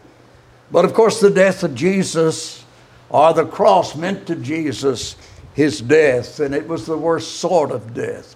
But 0.71 0.85
of 0.85 0.95
course, 0.95 1.21
the 1.21 1.31
death 1.31 1.63
of 1.63 1.75
Jesus 1.75 2.65
or 3.11 3.35
the 3.35 3.45
cross 3.45 3.95
meant 3.95 4.27
to 4.27 4.37
Jesus 4.37 5.17
his 5.55 5.83
death, 5.83 6.41
and 6.41 6.55
it 6.55 6.67
was 6.67 6.87
the 6.87 6.97
worst 6.97 7.37
sort 7.37 7.71
of 7.71 7.93
death. 7.93 8.35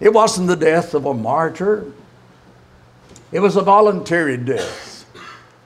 It 0.00 0.12
wasn't 0.12 0.48
the 0.48 0.56
death 0.56 0.94
of 0.94 1.06
a 1.06 1.14
martyr, 1.14 1.86
it 3.30 3.40
was 3.40 3.56
a 3.56 3.62
voluntary 3.62 4.36
death, 4.36 5.06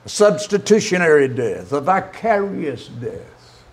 a 0.05 0.09
substitutionary 0.09 1.27
death, 1.27 1.71
a 1.73 1.81
vicarious 1.81 2.87
death. 2.87 3.63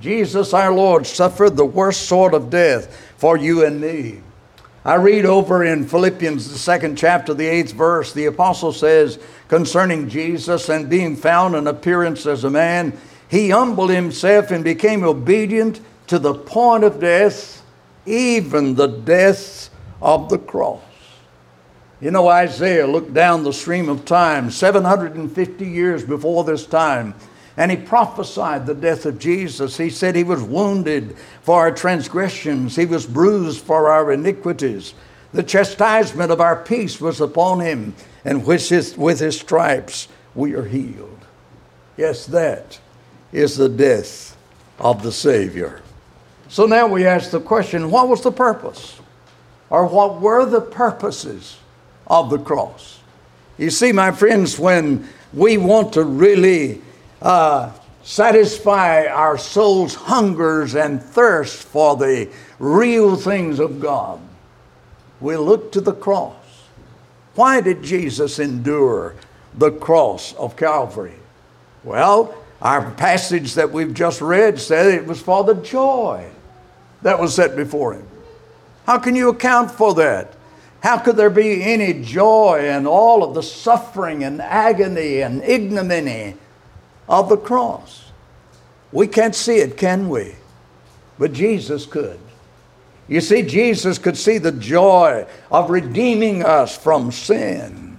Jesus, 0.00 0.54
our 0.54 0.72
Lord, 0.72 1.06
suffered 1.06 1.56
the 1.56 1.64
worst 1.64 2.02
sort 2.02 2.32
of 2.32 2.48
death 2.48 3.12
for 3.18 3.36
you 3.36 3.66
and 3.66 3.80
me. 3.80 4.20
I 4.84 4.94
read 4.94 5.26
over 5.26 5.62
in 5.62 5.86
Philippians, 5.86 6.50
the 6.50 6.58
second 6.58 6.96
chapter, 6.96 7.34
the 7.34 7.46
eighth 7.46 7.72
verse, 7.72 8.12
the 8.14 8.26
apostle 8.26 8.72
says 8.72 9.18
concerning 9.48 10.08
Jesus 10.08 10.70
and 10.70 10.88
being 10.88 11.16
found 11.16 11.54
in 11.54 11.66
appearance 11.66 12.24
as 12.24 12.44
a 12.44 12.50
man, 12.50 12.98
he 13.28 13.50
humbled 13.50 13.90
himself 13.90 14.50
and 14.50 14.64
became 14.64 15.04
obedient 15.04 15.80
to 16.06 16.18
the 16.18 16.34
point 16.34 16.84
of 16.84 16.98
death, 16.98 17.62
even 18.06 18.74
the 18.74 18.86
death 18.86 19.68
of 20.00 20.30
the 20.30 20.38
cross. 20.38 20.82
You 22.00 22.10
know, 22.10 22.28
Isaiah 22.28 22.86
looked 22.86 23.12
down 23.12 23.44
the 23.44 23.52
stream 23.52 23.90
of 23.90 24.06
time 24.06 24.50
750 24.50 25.66
years 25.66 26.02
before 26.02 26.44
this 26.44 26.64
time 26.64 27.14
and 27.56 27.70
he 27.70 27.76
prophesied 27.76 28.66
the 28.66 28.74
death 28.74 29.06
of 29.06 29.18
Jesus. 29.18 29.76
He 29.76 29.90
said 29.90 30.14
he 30.14 30.24
was 30.24 30.42
wounded 30.42 31.16
for 31.42 31.60
our 31.60 31.72
transgressions, 31.72 32.76
he 32.76 32.86
was 32.86 33.06
bruised 33.06 33.62
for 33.62 33.90
our 33.90 34.12
iniquities. 34.12 34.94
The 35.32 35.42
chastisement 35.42 36.32
of 36.32 36.40
our 36.40 36.56
peace 36.56 37.00
was 37.00 37.20
upon 37.20 37.60
him, 37.60 37.94
and 38.24 38.44
with 38.44 38.68
his, 38.68 38.96
with 38.96 39.20
his 39.20 39.38
stripes 39.38 40.08
we 40.34 40.54
are 40.54 40.64
healed. 40.64 41.26
Yes, 41.96 42.26
that 42.26 42.80
is 43.32 43.56
the 43.56 43.68
death 43.68 44.36
of 44.78 45.02
the 45.02 45.12
Savior. 45.12 45.82
So 46.48 46.66
now 46.66 46.88
we 46.88 47.06
ask 47.06 47.30
the 47.30 47.40
question 47.40 47.90
what 47.90 48.08
was 48.08 48.22
the 48.22 48.32
purpose? 48.32 49.00
Or 49.68 49.86
what 49.86 50.20
were 50.20 50.44
the 50.44 50.60
purposes 50.60 51.58
of 52.08 52.28
the 52.28 52.38
cross? 52.38 52.98
You 53.56 53.70
see, 53.70 53.92
my 53.92 54.10
friends, 54.10 54.58
when 54.58 55.08
we 55.32 55.58
want 55.58 55.92
to 55.92 56.02
really 56.02 56.82
uh, 57.22 57.72
satisfy 58.02 59.06
our 59.06 59.36
soul's 59.38 59.94
hungers 59.94 60.74
and 60.74 61.02
thirst 61.02 61.62
for 61.62 61.96
the 61.96 62.30
real 62.58 63.16
things 63.16 63.58
of 63.58 63.80
God, 63.80 64.20
we 65.20 65.36
look 65.36 65.72
to 65.72 65.80
the 65.80 65.92
cross. 65.92 66.34
Why 67.34 67.60
did 67.60 67.82
Jesus 67.82 68.38
endure 68.38 69.14
the 69.56 69.70
cross 69.70 70.34
of 70.34 70.56
Calvary? 70.56 71.14
Well, 71.84 72.34
our 72.60 72.90
passage 72.92 73.54
that 73.54 73.70
we've 73.70 73.94
just 73.94 74.20
read 74.20 74.60
said 74.60 74.86
it 74.86 75.06
was 75.06 75.20
for 75.20 75.44
the 75.44 75.54
joy 75.54 76.30
that 77.02 77.18
was 77.18 77.34
set 77.34 77.56
before 77.56 77.94
him. 77.94 78.06
How 78.86 78.98
can 78.98 79.14
you 79.14 79.28
account 79.28 79.70
for 79.70 79.94
that? 79.94 80.34
How 80.82 80.98
could 80.98 81.16
there 81.16 81.30
be 81.30 81.62
any 81.62 82.02
joy 82.02 82.68
in 82.68 82.86
all 82.86 83.22
of 83.22 83.34
the 83.34 83.42
suffering 83.42 84.24
and 84.24 84.40
agony 84.40 85.20
and 85.20 85.42
ignominy 85.42 86.36
of 87.10 87.28
the 87.28 87.36
cross. 87.36 88.04
We 88.92 89.08
can't 89.08 89.34
see 89.34 89.56
it, 89.56 89.76
can 89.76 90.08
we? 90.08 90.36
But 91.18 91.32
Jesus 91.32 91.84
could. 91.84 92.18
You 93.08 93.20
see, 93.20 93.42
Jesus 93.42 93.98
could 93.98 94.16
see 94.16 94.38
the 94.38 94.52
joy 94.52 95.26
of 95.50 95.68
redeeming 95.68 96.44
us 96.44 96.78
from 96.78 97.10
sin. 97.10 97.98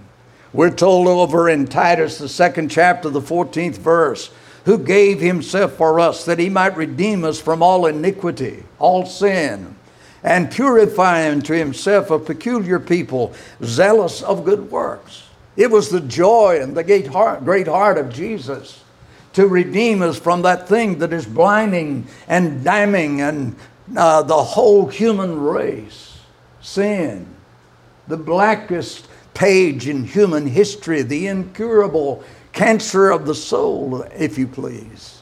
We're 0.53 0.71
told 0.71 1.07
over 1.07 1.49
in 1.49 1.67
Titus, 1.67 2.17
the 2.17 2.29
second 2.29 2.71
chapter, 2.71 3.09
the 3.09 3.21
14th 3.21 3.77
verse, 3.77 4.31
who 4.63 4.77
gave 4.77 5.19
himself 5.19 5.73
for 5.73 5.99
us 5.99 6.25
that 6.25 6.39
he 6.39 6.49
might 6.49 6.77
redeem 6.77 7.25
us 7.25 7.39
from 7.39 7.61
all 7.61 7.87
iniquity, 7.87 8.63
all 8.79 9.05
sin, 9.05 9.75
and 10.23 10.51
purify 10.51 11.29
unto 11.29 11.53
himself 11.53 12.11
a 12.11 12.19
peculiar 12.19 12.79
people, 12.79 13.33
zealous 13.63 14.21
of 14.21 14.45
good 14.45 14.71
works. 14.71 15.27
It 15.57 15.69
was 15.69 15.89
the 15.89 16.01
joy 16.01 16.59
and 16.61 16.75
the 16.75 16.83
great 16.83 17.07
heart, 17.07 17.43
great 17.43 17.67
heart 17.67 17.97
of 17.97 18.13
Jesus 18.13 18.80
to 19.33 19.47
redeem 19.47 20.01
us 20.01 20.19
from 20.19 20.41
that 20.41 20.67
thing 20.67 20.99
that 20.99 21.13
is 21.13 21.25
blinding 21.25 22.07
and 22.27 22.63
damning 22.63 23.21
and 23.21 23.55
uh, 23.95 24.21
the 24.23 24.43
whole 24.43 24.87
human 24.87 25.39
race 25.39 26.19
sin, 26.61 27.25
the 28.07 28.17
blackest 28.17 29.07
page 29.33 29.87
in 29.87 30.03
human 30.03 30.45
history, 30.47 31.01
the 31.01 31.27
incurable 31.27 32.23
cancer 32.53 33.09
of 33.09 33.25
the 33.25 33.35
soul, 33.35 34.03
if 34.15 34.37
you 34.37 34.47
please. 34.47 35.21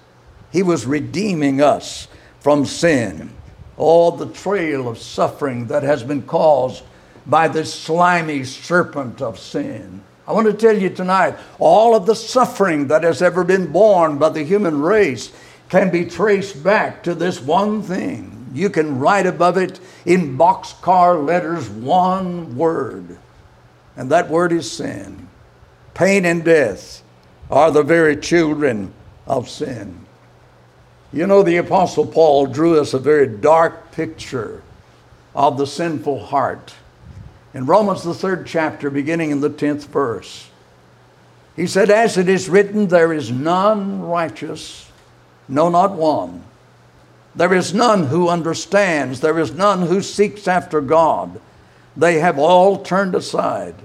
He 0.51 0.63
was 0.63 0.85
redeeming 0.85 1.61
us 1.61 2.07
from 2.39 2.65
sin. 2.65 3.31
All 3.77 4.11
the 4.11 4.27
trail 4.27 4.89
of 4.89 4.97
suffering 4.97 5.67
that 5.67 5.83
has 5.83 6.03
been 6.03 6.23
caused 6.23 6.83
by 7.25 7.47
this 7.47 7.73
slimy 7.73 8.43
serpent 8.43 9.21
of 9.21 9.39
sin. 9.39 10.01
I 10.29 10.31
want 10.31 10.45
to 10.45 10.53
tell 10.53 10.77
you 10.77 10.91
tonight 10.91 11.35
all 11.57 11.95
of 11.95 12.05
the 12.05 12.13
suffering 12.13 12.89
that 12.89 13.01
has 13.01 13.23
ever 13.23 13.43
been 13.43 13.71
borne 13.71 14.19
by 14.19 14.29
the 14.29 14.43
human 14.43 14.79
race 14.79 15.31
can 15.69 15.89
be 15.89 16.05
traced 16.05 16.63
back 16.63 17.01
to 17.03 17.15
this 17.15 17.41
one 17.41 17.81
thing. 17.81 18.47
You 18.53 18.69
can 18.69 18.99
write 18.99 19.25
above 19.25 19.57
it 19.57 19.79
in 20.05 20.37
boxcar 20.37 21.25
letters 21.25 21.67
one 21.67 22.55
word, 22.55 23.17
and 23.97 24.11
that 24.11 24.29
word 24.29 24.51
is 24.51 24.71
sin. 24.71 25.27
Pain 25.95 26.25
and 26.25 26.45
death 26.45 27.01
are 27.49 27.71
the 27.71 27.81
very 27.81 28.15
children 28.15 28.93
of 29.25 29.49
sin. 29.49 30.05
You 31.11 31.25
know, 31.25 31.41
the 31.41 31.57
Apostle 31.57 32.05
Paul 32.05 32.45
drew 32.45 32.79
us 32.79 32.93
a 32.93 32.99
very 32.99 33.25
dark 33.25 33.91
picture 33.91 34.61
of 35.33 35.57
the 35.57 35.65
sinful 35.65 36.27
heart. 36.27 36.75
In 37.53 37.65
Romans, 37.65 38.03
the 38.03 38.13
third 38.13 38.45
chapter, 38.45 38.89
beginning 38.89 39.31
in 39.31 39.41
the 39.41 39.49
10th 39.49 39.85
verse, 39.85 40.49
he 41.55 41.65
said, 41.67 41.89
As 41.89 42.17
it 42.17 42.29
is 42.29 42.47
written, 42.47 42.87
there 42.87 43.11
is 43.11 43.31
none 43.31 44.01
righteous, 44.01 44.89
no, 45.47 45.69
not 45.69 45.93
one. 45.93 46.43
There 47.35 47.53
is 47.53 47.73
none 47.73 48.07
who 48.07 48.29
understands, 48.29 49.19
there 49.19 49.39
is 49.39 49.53
none 49.53 49.87
who 49.87 50.01
seeks 50.01 50.47
after 50.47 50.81
God. 50.81 51.41
They 51.97 52.19
have 52.19 52.37
all 52.37 52.81
turned 52.83 53.15
aside. 53.15 53.75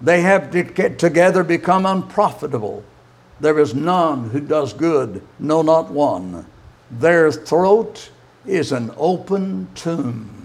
They 0.00 0.22
have 0.22 0.50
together 0.50 1.44
become 1.44 1.86
unprofitable. 1.86 2.84
There 3.40 3.58
is 3.58 3.74
none 3.74 4.30
who 4.30 4.40
does 4.40 4.72
good, 4.72 5.22
no, 5.38 5.62
not 5.62 5.90
one. 5.90 6.46
Their 6.90 7.32
throat 7.32 8.10
is 8.46 8.72
an 8.72 8.92
open 8.96 9.68
tomb. 9.74 10.43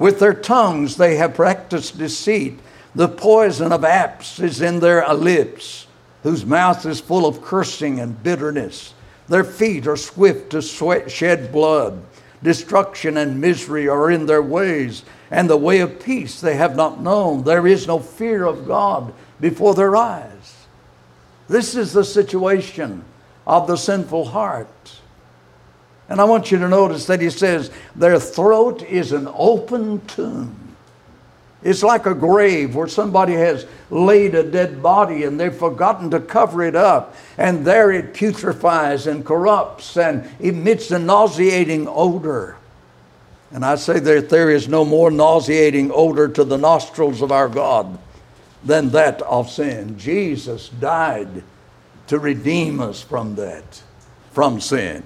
With 0.00 0.18
their 0.18 0.32
tongues 0.32 0.96
they 0.96 1.16
have 1.16 1.34
practiced 1.34 1.98
deceit. 1.98 2.58
The 2.94 3.06
poison 3.06 3.70
of 3.70 3.84
apes 3.84 4.40
is 4.40 4.62
in 4.62 4.80
their 4.80 5.06
lips, 5.12 5.86
whose 6.22 6.46
mouth 6.46 6.86
is 6.86 7.00
full 7.00 7.26
of 7.26 7.42
cursing 7.42 8.00
and 8.00 8.20
bitterness. 8.20 8.94
Their 9.28 9.44
feet 9.44 9.86
are 9.86 9.98
swift 9.98 10.50
to 10.50 10.62
sweat, 10.62 11.10
shed 11.10 11.52
blood. 11.52 12.02
Destruction 12.42 13.18
and 13.18 13.42
misery 13.42 13.88
are 13.88 14.10
in 14.10 14.24
their 14.24 14.42
ways, 14.42 15.04
and 15.30 15.50
the 15.50 15.58
way 15.58 15.80
of 15.80 16.02
peace 16.02 16.40
they 16.40 16.56
have 16.56 16.74
not 16.74 17.02
known. 17.02 17.44
There 17.44 17.66
is 17.66 17.86
no 17.86 17.98
fear 17.98 18.46
of 18.46 18.66
God 18.66 19.12
before 19.38 19.74
their 19.74 19.94
eyes. 19.94 20.66
This 21.46 21.74
is 21.74 21.92
the 21.92 22.04
situation 22.04 23.04
of 23.46 23.66
the 23.66 23.76
sinful 23.76 24.24
heart. 24.24 25.00
And 26.10 26.20
I 26.20 26.24
want 26.24 26.50
you 26.50 26.58
to 26.58 26.68
notice 26.68 27.06
that 27.06 27.20
he 27.20 27.30
says, 27.30 27.70
their 27.94 28.18
throat 28.18 28.82
is 28.82 29.12
an 29.12 29.28
open 29.32 30.04
tomb. 30.06 30.56
It's 31.62 31.82
like 31.82 32.06
a 32.06 32.14
grave 32.14 32.74
where 32.74 32.88
somebody 32.88 33.34
has 33.34 33.66
laid 33.90 34.34
a 34.34 34.42
dead 34.42 34.82
body 34.82 35.24
and 35.24 35.38
they've 35.38 35.54
forgotten 35.54 36.10
to 36.10 36.18
cover 36.18 36.62
it 36.64 36.74
up. 36.74 37.14
And 37.38 37.64
there 37.64 37.92
it 37.92 38.12
putrefies 38.12 39.06
and 39.06 39.24
corrupts 39.24 39.96
and 39.96 40.28
emits 40.40 40.90
a 40.90 40.98
nauseating 40.98 41.86
odor. 41.88 42.56
And 43.52 43.64
I 43.64 43.76
say 43.76 44.00
that 44.00 44.30
there 44.30 44.50
is 44.50 44.68
no 44.68 44.84
more 44.84 45.10
nauseating 45.10 45.92
odor 45.94 46.28
to 46.28 46.44
the 46.44 46.58
nostrils 46.58 47.22
of 47.22 47.30
our 47.30 47.48
God 47.48 47.98
than 48.64 48.90
that 48.90 49.22
of 49.22 49.50
sin. 49.50 49.98
Jesus 49.98 50.70
died 50.70 51.44
to 52.08 52.18
redeem 52.18 52.80
us 52.80 53.00
from 53.00 53.36
that, 53.36 53.82
from 54.32 54.60
sin. 54.60 55.04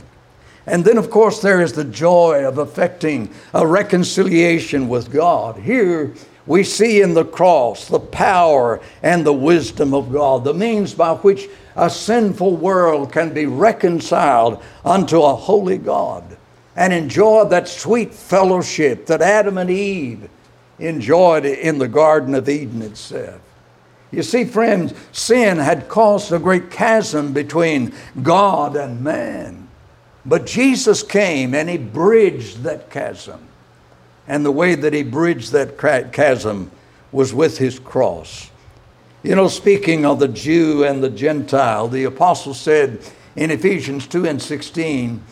And 0.66 0.84
then, 0.84 0.96
of 0.96 1.10
course, 1.10 1.40
there 1.40 1.60
is 1.60 1.74
the 1.74 1.84
joy 1.84 2.44
of 2.44 2.58
effecting 2.58 3.30
a 3.52 3.66
reconciliation 3.66 4.88
with 4.88 5.12
God. 5.12 5.56
Here 5.56 6.14
we 6.46 6.64
see 6.64 7.00
in 7.00 7.14
the 7.14 7.24
cross 7.24 7.88
the 7.88 8.00
power 8.00 8.80
and 9.02 9.24
the 9.24 9.32
wisdom 9.32 9.94
of 9.94 10.12
God, 10.12 10.44
the 10.44 10.54
means 10.54 10.94
by 10.94 11.14
which 11.14 11.48
a 11.76 11.90
sinful 11.90 12.56
world 12.56 13.12
can 13.12 13.34
be 13.34 13.46
reconciled 13.46 14.62
unto 14.84 15.22
a 15.22 15.34
holy 15.34 15.78
God 15.78 16.36
and 16.76 16.92
enjoy 16.92 17.44
that 17.46 17.68
sweet 17.68 18.12
fellowship 18.12 19.06
that 19.06 19.22
Adam 19.22 19.58
and 19.58 19.70
Eve 19.70 20.28
enjoyed 20.78 21.44
in 21.44 21.78
the 21.78 21.88
Garden 21.88 22.34
of 22.34 22.48
Eden 22.48 22.82
itself. 22.82 23.40
You 24.10 24.22
see, 24.22 24.44
friends, 24.44 24.94
sin 25.12 25.58
had 25.58 25.88
caused 25.88 26.32
a 26.32 26.38
great 26.38 26.70
chasm 26.70 27.32
between 27.32 27.92
God 28.22 28.76
and 28.76 29.02
man. 29.02 29.63
But 30.26 30.46
Jesus 30.46 31.02
came 31.02 31.54
and 31.54 31.68
he 31.68 31.76
bridged 31.76 32.62
that 32.62 32.90
chasm. 32.90 33.48
And 34.26 34.44
the 34.44 34.52
way 34.52 34.74
that 34.74 34.92
he 34.92 35.02
bridged 35.02 35.52
that 35.52 35.78
chasm 35.78 36.70
was 37.12 37.34
with 37.34 37.58
his 37.58 37.78
cross. 37.78 38.50
You 39.22 39.34
know, 39.34 39.48
speaking 39.48 40.06
of 40.06 40.18
the 40.18 40.28
Jew 40.28 40.84
and 40.84 41.02
the 41.02 41.10
Gentile, 41.10 41.88
the 41.88 42.04
apostle 42.04 42.54
said 42.54 43.00
in 43.36 43.50
Ephesians 43.50 44.06
2 44.06 44.26
and 44.26 44.40
16 44.40 45.22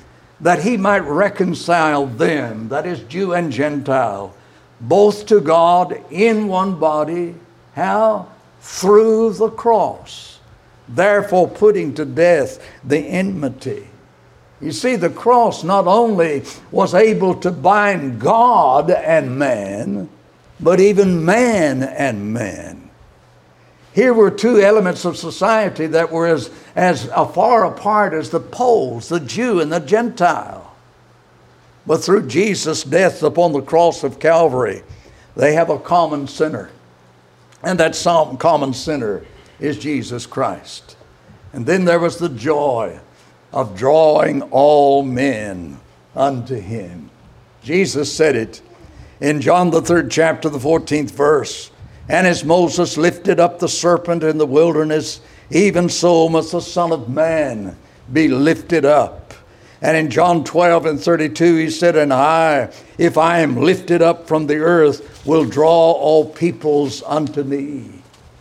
that 0.40 0.62
he 0.62 0.76
might 0.76 1.00
reconcile 1.00 2.06
them, 2.06 2.68
that 2.68 2.86
is, 2.86 3.00
Jew 3.04 3.32
and 3.32 3.52
Gentile, 3.52 4.34
both 4.80 5.26
to 5.26 5.40
God 5.40 5.98
in 6.10 6.48
one 6.48 6.78
body. 6.78 7.34
How? 7.74 8.28
through 8.62 9.32
the 9.32 9.50
cross, 9.50 10.38
therefore 10.88 11.48
putting 11.48 11.92
to 11.94 12.04
death 12.04 12.64
the 12.84 12.98
enmity. 12.98 13.88
You 14.62 14.70
see, 14.70 14.94
the 14.94 15.10
cross 15.10 15.64
not 15.64 15.88
only 15.88 16.44
was 16.70 16.94
able 16.94 17.34
to 17.36 17.50
bind 17.50 18.20
God 18.20 18.90
and 18.90 19.36
man, 19.36 20.08
but 20.60 20.78
even 20.80 21.24
man 21.24 21.82
and 21.82 22.32
man. 22.32 22.90
Here 23.92 24.14
were 24.14 24.30
two 24.30 24.60
elements 24.60 25.04
of 25.04 25.16
society 25.16 25.86
that 25.88 26.12
were 26.12 26.28
as, 26.28 26.50
as 26.76 27.06
far 27.06 27.66
apart 27.66 28.14
as 28.14 28.30
the 28.30 28.40
poles, 28.40 29.08
the 29.08 29.20
Jew 29.20 29.60
and 29.60 29.72
the 29.72 29.80
Gentile. 29.80 30.74
But 31.84 31.98
through 31.98 32.28
Jesus' 32.28 32.84
death 32.84 33.22
upon 33.24 33.52
the 33.52 33.60
cross 33.60 34.04
of 34.04 34.20
Calvary, 34.20 34.82
they 35.36 35.54
have 35.54 35.70
a 35.70 35.78
common 35.78 36.28
sinner. 36.28 36.70
And 37.62 37.78
that 37.80 37.96
common 38.38 38.72
sinner 38.72 39.24
is 39.58 39.78
Jesus 39.78 40.26
Christ. 40.26 40.96
And 41.52 41.66
then 41.66 41.84
there 41.84 42.00
was 42.00 42.18
the 42.18 42.28
joy 42.28 43.00
of 43.52 43.76
drawing 43.76 44.42
all 44.42 45.02
men 45.02 45.78
unto 46.14 46.56
him. 46.56 47.10
Jesus 47.62 48.12
said 48.12 48.36
it 48.36 48.60
in 49.20 49.40
John 49.40 49.70
the 49.70 49.82
third 49.82 50.10
chapter, 50.10 50.48
the 50.48 50.58
14th 50.58 51.10
verse. 51.10 51.70
And 52.08 52.26
as 52.26 52.44
Moses 52.44 52.96
lifted 52.96 53.38
up 53.38 53.58
the 53.58 53.68
serpent 53.68 54.24
in 54.24 54.38
the 54.38 54.46
wilderness, 54.46 55.20
even 55.50 55.88
so 55.88 56.28
must 56.28 56.52
the 56.52 56.60
Son 56.60 56.92
of 56.92 57.08
Man 57.08 57.76
be 58.12 58.28
lifted 58.28 58.84
up. 58.84 59.32
And 59.80 59.96
in 59.96 60.10
John 60.10 60.44
12 60.44 60.86
and 60.86 61.00
32, 61.00 61.56
he 61.56 61.70
said, 61.70 61.96
And 61.96 62.12
I, 62.12 62.72
if 62.98 63.18
I 63.18 63.40
am 63.40 63.56
lifted 63.56 64.00
up 64.00 64.28
from 64.28 64.46
the 64.46 64.58
earth, 64.58 65.24
will 65.26 65.44
draw 65.44 65.92
all 65.92 66.28
peoples 66.28 67.02
unto 67.04 67.42
me. 67.42 67.90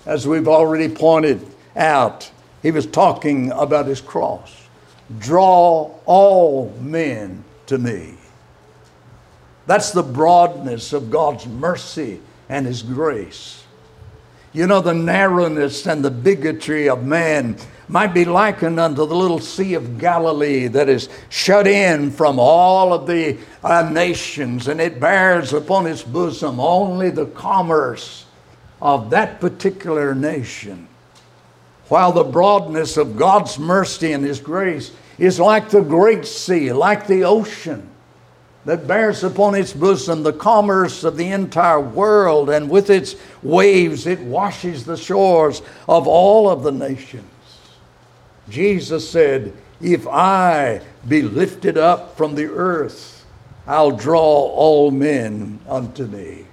As 0.06 0.28
we've 0.28 0.48
already 0.48 0.90
pointed 0.90 1.46
out, 1.76 2.30
he 2.62 2.72
was 2.72 2.86
talking 2.86 3.52
about 3.52 3.88
his 3.88 4.02
cross. 4.02 4.61
Draw 5.20 5.92
all 6.06 6.78
men 6.80 7.44
to 7.68 7.78
me. 7.78 8.16
That's 9.68 9.92
the 9.92 10.04
broadness 10.04 10.94
of 10.94 11.12
God's 11.12 11.48
mercy 11.48 12.20
and 12.50 12.66
his 12.66 12.84
grace. 12.84 13.64
You 14.54 14.68
know, 14.68 14.82
the 14.82 14.94
narrowness 14.94 15.88
and 15.88 16.04
the 16.04 16.12
bigotry 16.12 16.90
of 16.90 17.06
man 17.06 17.58
might 17.88 18.14
be 18.14 18.26
likened 18.26 18.80
unto 18.80 19.06
the 19.06 19.16
little 19.16 19.40
Sea 19.40 19.76
of 19.76 19.98
Galilee 19.98 20.68
that 20.68 20.90
is 20.90 21.08
shut 21.30 21.68
in 21.68 22.12
from 22.12 22.38
all 22.38 22.94
of 22.94 23.08
the 23.08 23.38
uh, 23.64 23.90
nations, 23.90 24.68
and 24.68 24.82
it 24.82 25.00
bears 25.00 25.54
upon 25.54 25.88
its 25.88 26.04
bosom 26.04 26.60
only 26.60 27.10
the 27.10 27.28
commerce 27.28 28.26
of 28.82 29.10
that 29.12 29.40
particular 29.40 30.14
nation. 30.14 30.88
While 31.88 32.12
the 32.12 32.24
broadness 32.24 32.98
of 32.98 33.18
God's 33.18 33.60
mercy 33.60 34.12
and 34.14 34.24
His 34.24 34.40
grace 34.40 34.92
is 35.22 35.40
like 35.40 35.70
the 35.70 35.82
great 35.82 36.26
sea, 36.26 36.74
like 36.74 37.06
the 37.06 37.24
ocean. 37.24 37.88
that 38.64 38.88
bears 38.88 39.24
upon 39.24 39.56
its 39.56 39.74
bosom 39.74 40.22
the 40.22 40.34
commerce 40.34 41.04
of 41.04 41.18
the 41.18 41.28
entire 41.28 41.80
world, 41.80 42.48
and 42.50 42.70
with 42.70 42.92
its 42.92 43.16
waves 43.42 44.06
it 44.06 44.20
washes 44.20 44.86
the 44.86 44.98
shores 44.98 45.64
of 45.90 46.08
all 46.08 46.48
of 46.48 46.62
the 46.62 46.72
nations. 46.72 47.26
Jesus 48.50 49.10
said, 49.10 49.54
If 49.80 50.08
I 50.08 50.82
be 51.08 51.24
lifted 51.24 51.76
up 51.76 52.16
from 52.18 52.36
the 52.36 52.46
earth, 52.46 53.26
I'll 53.66 53.92
draw 53.92 54.22
all 54.22 54.92
men 54.92 55.60
unto 55.68 56.06
me. 56.06 56.46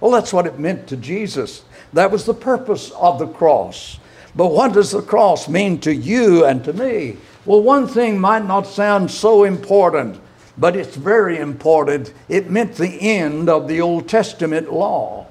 Well, 0.00 0.10
that's 0.10 0.32
what 0.32 0.46
it 0.46 0.58
meant 0.58 0.86
to 0.88 0.96
Jesus. 0.96 1.62
That 1.92 2.10
was 2.10 2.24
the 2.24 2.34
purpose 2.34 2.90
of 2.92 3.18
the 3.18 3.28
cross. 3.28 3.98
But 4.34 4.48
what 4.48 4.72
does 4.72 4.90
the 4.90 5.02
cross 5.02 5.48
mean 5.48 5.78
to 5.80 5.94
you 5.94 6.44
and 6.44 6.64
to 6.64 6.72
me? 6.72 7.18
Well, 7.46 7.62
one 7.62 7.86
thing 7.86 8.18
might 8.18 8.46
not 8.46 8.66
sound 8.66 9.10
so 9.10 9.44
important, 9.44 10.18
but 10.56 10.76
it's 10.76 10.96
very 10.96 11.36
important. 11.36 12.12
It 12.28 12.50
meant 12.50 12.76
the 12.76 13.00
end 13.00 13.50
of 13.50 13.68
the 13.68 13.82
Old 13.82 14.08
Testament 14.08 14.72
law. 14.72 15.26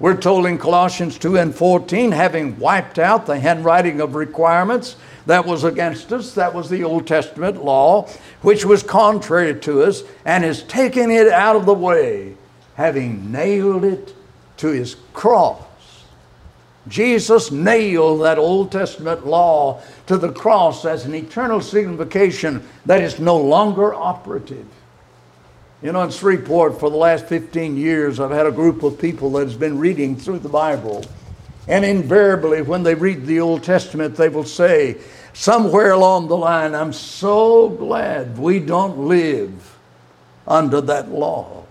We're 0.00 0.16
told 0.16 0.46
in 0.46 0.58
Colossians 0.58 1.18
2 1.18 1.36
and 1.36 1.54
14, 1.54 2.12
having 2.12 2.58
wiped 2.58 2.98
out 2.98 3.26
the 3.26 3.38
handwriting 3.38 4.00
of 4.00 4.14
requirements 4.14 4.96
that 5.26 5.44
was 5.44 5.64
against 5.64 6.10
us, 6.12 6.32
that 6.34 6.54
was 6.54 6.70
the 6.70 6.84
Old 6.84 7.06
Testament 7.06 7.62
law, 7.62 8.08
which 8.40 8.64
was 8.64 8.82
contrary 8.82 9.58
to 9.60 9.82
us, 9.82 10.04
and 10.24 10.44
has 10.44 10.62
taken 10.62 11.10
it 11.10 11.28
out 11.28 11.56
of 11.56 11.66
the 11.66 11.74
way, 11.74 12.34
having 12.76 13.30
nailed 13.30 13.84
it 13.84 14.14
to 14.58 14.68
his 14.68 14.96
cross. 15.12 15.64
Jesus 16.86 17.50
nailed 17.50 18.22
that 18.22 18.38
Old 18.38 18.72
Testament 18.72 19.26
law 19.26 19.82
to 20.08 20.16
the 20.16 20.32
cross 20.32 20.86
as 20.86 21.04
an 21.04 21.14
eternal 21.14 21.60
signification 21.60 22.66
that 22.86 23.02
is 23.02 23.20
no 23.20 23.36
longer 23.36 23.94
operative. 23.94 24.66
You 25.82 25.92
know, 25.92 26.02
in 26.02 26.10
Shreveport 26.10 26.80
for 26.80 26.90
the 26.90 26.96
last 26.96 27.26
15 27.26 27.76
years, 27.76 28.18
I've 28.18 28.30
had 28.30 28.46
a 28.46 28.50
group 28.50 28.82
of 28.82 28.98
people 28.98 29.30
that 29.32 29.46
has 29.46 29.54
been 29.54 29.78
reading 29.78 30.16
through 30.16 30.40
the 30.40 30.48
Bible. 30.48 31.04
And 31.68 31.84
invariably, 31.84 32.62
when 32.62 32.82
they 32.82 32.94
read 32.94 33.26
the 33.26 33.40
Old 33.40 33.62
Testament, 33.62 34.16
they 34.16 34.30
will 34.30 34.46
say, 34.46 34.96
somewhere 35.34 35.92
along 35.92 36.28
the 36.28 36.38
line, 36.38 36.74
I'm 36.74 36.94
so 36.94 37.68
glad 37.68 38.38
we 38.38 38.60
don't 38.60 39.06
live 39.06 39.76
under 40.46 40.80
that 40.80 41.10
law. 41.10 41.64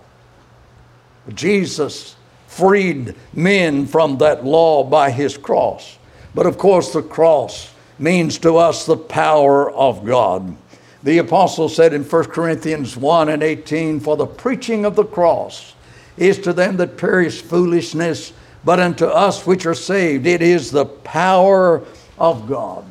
Jesus 1.34 2.14
freed 2.46 3.16
men 3.34 3.84
from 3.84 4.18
that 4.18 4.44
law 4.44 4.84
by 4.84 5.10
his 5.10 5.36
cross. 5.36 5.98
But 6.36 6.46
of 6.46 6.56
course, 6.56 6.92
the 6.92 7.02
cross 7.02 7.74
means 7.98 8.38
to 8.38 8.56
us 8.56 8.86
the 8.86 8.96
power 8.96 9.70
of 9.70 10.04
God. 10.04 10.56
The 11.02 11.18
apostle 11.18 11.68
said 11.68 11.92
in 11.92 12.04
1 12.04 12.24
Corinthians 12.26 12.96
1 12.96 13.28
and 13.28 13.42
18, 13.42 14.00
For 14.00 14.16
the 14.16 14.26
preaching 14.26 14.84
of 14.84 14.96
the 14.96 15.04
cross 15.04 15.74
is 16.16 16.38
to 16.40 16.52
them 16.52 16.76
that 16.78 16.96
perish 16.96 17.40
foolishness, 17.40 18.32
but 18.64 18.80
unto 18.80 19.06
us 19.06 19.46
which 19.46 19.66
are 19.66 19.74
saved, 19.74 20.26
it 20.26 20.42
is 20.42 20.70
the 20.70 20.86
power 20.86 21.84
of 22.18 22.48
God. 22.48 22.84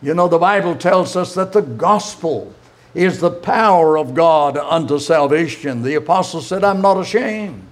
You 0.00 0.14
know, 0.14 0.28
the 0.28 0.38
Bible 0.38 0.76
tells 0.76 1.16
us 1.16 1.34
that 1.34 1.52
the 1.52 1.62
gospel 1.62 2.54
is 2.94 3.20
the 3.20 3.30
power 3.30 3.98
of 3.98 4.14
God 4.14 4.56
unto 4.56 4.98
salvation. 4.98 5.82
The 5.82 5.96
apostle 5.96 6.40
said, 6.40 6.64
I'm 6.64 6.80
not 6.80 6.98
ashamed 6.98 7.67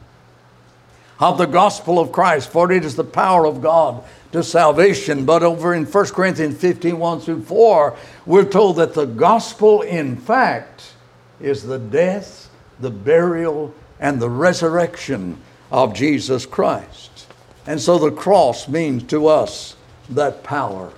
of 1.18 1.38
the 1.38 1.46
gospel 1.46 1.98
of 1.98 2.12
Christ, 2.12 2.50
for 2.50 2.70
it 2.70 2.84
is 2.84 2.96
the 2.96 3.04
power 3.04 3.46
of 3.46 3.62
God 3.62 4.04
to 4.32 4.42
salvation. 4.42 5.24
But 5.24 5.42
over 5.42 5.74
in 5.74 5.84
1 5.84 6.06
Corinthians 6.08 6.58
15 6.58 6.98
1 6.98 7.20
through 7.20 7.42
4, 7.42 7.96
we're 8.26 8.44
told 8.44 8.76
that 8.76 8.94
the 8.94 9.06
gospel, 9.06 9.82
in 9.82 10.16
fact, 10.16 10.92
is 11.40 11.62
the 11.62 11.78
death, 11.78 12.50
the 12.80 12.90
burial, 12.90 13.74
and 14.00 14.20
the 14.20 14.30
resurrection 14.30 15.38
of 15.70 15.94
Jesus 15.94 16.44
Christ. 16.46 17.26
And 17.66 17.80
so 17.80 17.98
the 17.98 18.10
cross 18.10 18.68
means 18.68 19.02
to 19.04 19.26
us 19.26 19.76
that 20.10 20.42
power. 20.44 20.92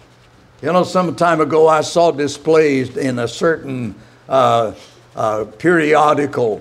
You 0.61 0.73
know, 0.73 0.83
some 0.83 1.15
time 1.15 1.41
ago 1.41 1.69
I 1.69 1.83
saw 1.83 2.11
displayed 2.11 2.97
in 2.97 3.21
a 3.21 3.29
certain 3.29 3.95
uh, 4.29 4.75
uh, 5.15 5.45
periodical 5.59 6.61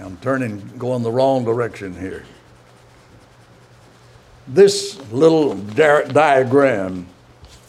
I'm 0.00 0.16
turning, 0.18 0.60
going 0.78 1.02
the 1.02 1.10
wrong 1.10 1.44
direction 1.44 1.98
here. 1.98 2.24
This 4.46 4.98
little 5.10 5.54
di- 5.54 6.04
diagram, 6.04 7.06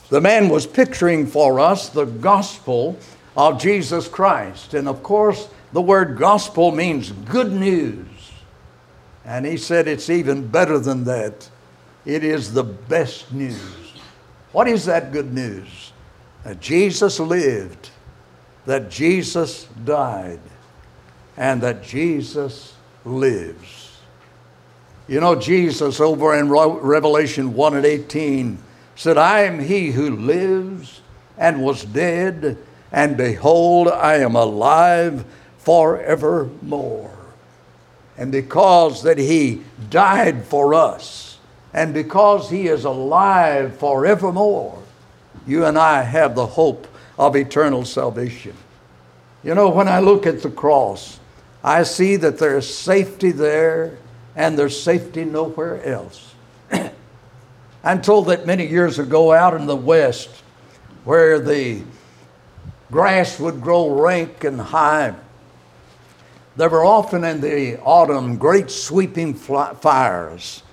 the 0.09 0.21
man 0.21 0.47
was 0.49 0.67
picturing 0.67 1.25
for 1.25 1.59
us 1.59 1.89
the 1.89 2.05
gospel 2.05 2.97
of 3.35 3.59
Jesus 3.59 4.07
Christ. 4.07 4.73
And 4.73 4.87
of 4.87 5.01
course, 5.01 5.49
the 5.73 5.81
word 5.81 6.17
gospel 6.17 6.71
means 6.71 7.11
good 7.11 7.51
news. 7.51 8.05
And 9.25 9.45
he 9.45 9.57
said 9.57 9.87
it's 9.87 10.09
even 10.09 10.47
better 10.47 10.79
than 10.79 11.03
that. 11.05 11.49
It 12.05 12.23
is 12.23 12.53
the 12.53 12.63
best 12.63 13.31
news. 13.31 13.93
What 14.51 14.67
is 14.67 14.85
that 14.85 15.11
good 15.11 15.33
news? 15.33 15.91
That 16.43 16.59
Jesus 16.59 17.19
lived, 17.19 17.89
that 18.65 18.89
Jesus 18.89 19.65
died, 19.85 20.39
and 21.39 21.61
that 21.61 21.81
Jesus 21.81 22.73
lives. 23.05 23.97
You 25.07 25.21
know, 25.21 25.35
Jesus 25.35 25.99
over 25.99 26.37
in 26.37 26.49
Revelation 26.49 27.53
1 27.53 27.77
and 27.77 27.85
18 27.85 28.59
said, 28.95 29.17
I 29.17 29.43
am 29.43 29.57
he 29.59 29.89
who 29.91 30.17
lives 30.17 31.01
and 31.37 31.63
was 31.63 31.85
dead, 31.85 32.57
and 32.91 33.15
behold, 33.15 33.87
I 33.87 34.17
am 34.17 34.35
alive 34.35 35.23
forevermore. 35.59 37.17
And 38.17 38.33
because 38.33 39.01
that 39.03 39.17
he 39.17 39.63
died 39.89 40.43
for 40.43 40.73
us, 40.73 41.37
and 41.73 41.93
because 41.93 42.49
he 42.49 42.67
is 42.67 42.83
alive 42.83 43.77
forevermore, 43.77 44.83
you 45.47 45.63
and 45.63 45.77
I 45.77 46.03
have 46.03 46.35
the 46.35 46.45
hope 46.45 46.85
of 47.17 47.37
eternal 47.37 47.85
salvation. 47.85 48.55
You 49.41 49.55
know, 49.55 49.69
when 49.69 49.87
I 49.87 49.99
look 49.99 50.27
at 50.27 50.41
the 50.41 50.49
cross, 50.49 51.18
I 51.63 51.83
see 51.83 52.15
that 52.17 52.37
there's 52.37 52.73
safety 52.73 53.31
there 53.31 53.97
and 54.35 54.57
there's 54.57 54.81
safety 54.81 55.25
nowhere 55.25 55.83
else. 55.83 56.33
I'm 57.83 58.01
told 58.01 58.27
that 58.27 58.45
many 58.45 58.65
years 58.65 58.99
ago 58.99 59.33
out 59.33 59.53
in 59.53 59.65
the 59.65 59.75
West, 59.75 60.29
where 61.03 61.39
the 61.39 61.81
grass 62.91 63.39
would 63.39 63.61
grow 63.61 63.89
rank 63.89 64.43
and 64.43 64.59
high, 64.59 65.15
there 66.55 66.69
were 66.69 66.83
often 66.83 67.23
in 67.23 67.39
the 67.41 67.79
autumn 67.79 68.37
great 68.37 68.69
sweeping 68.69 69.33
fires, 69.33 70.63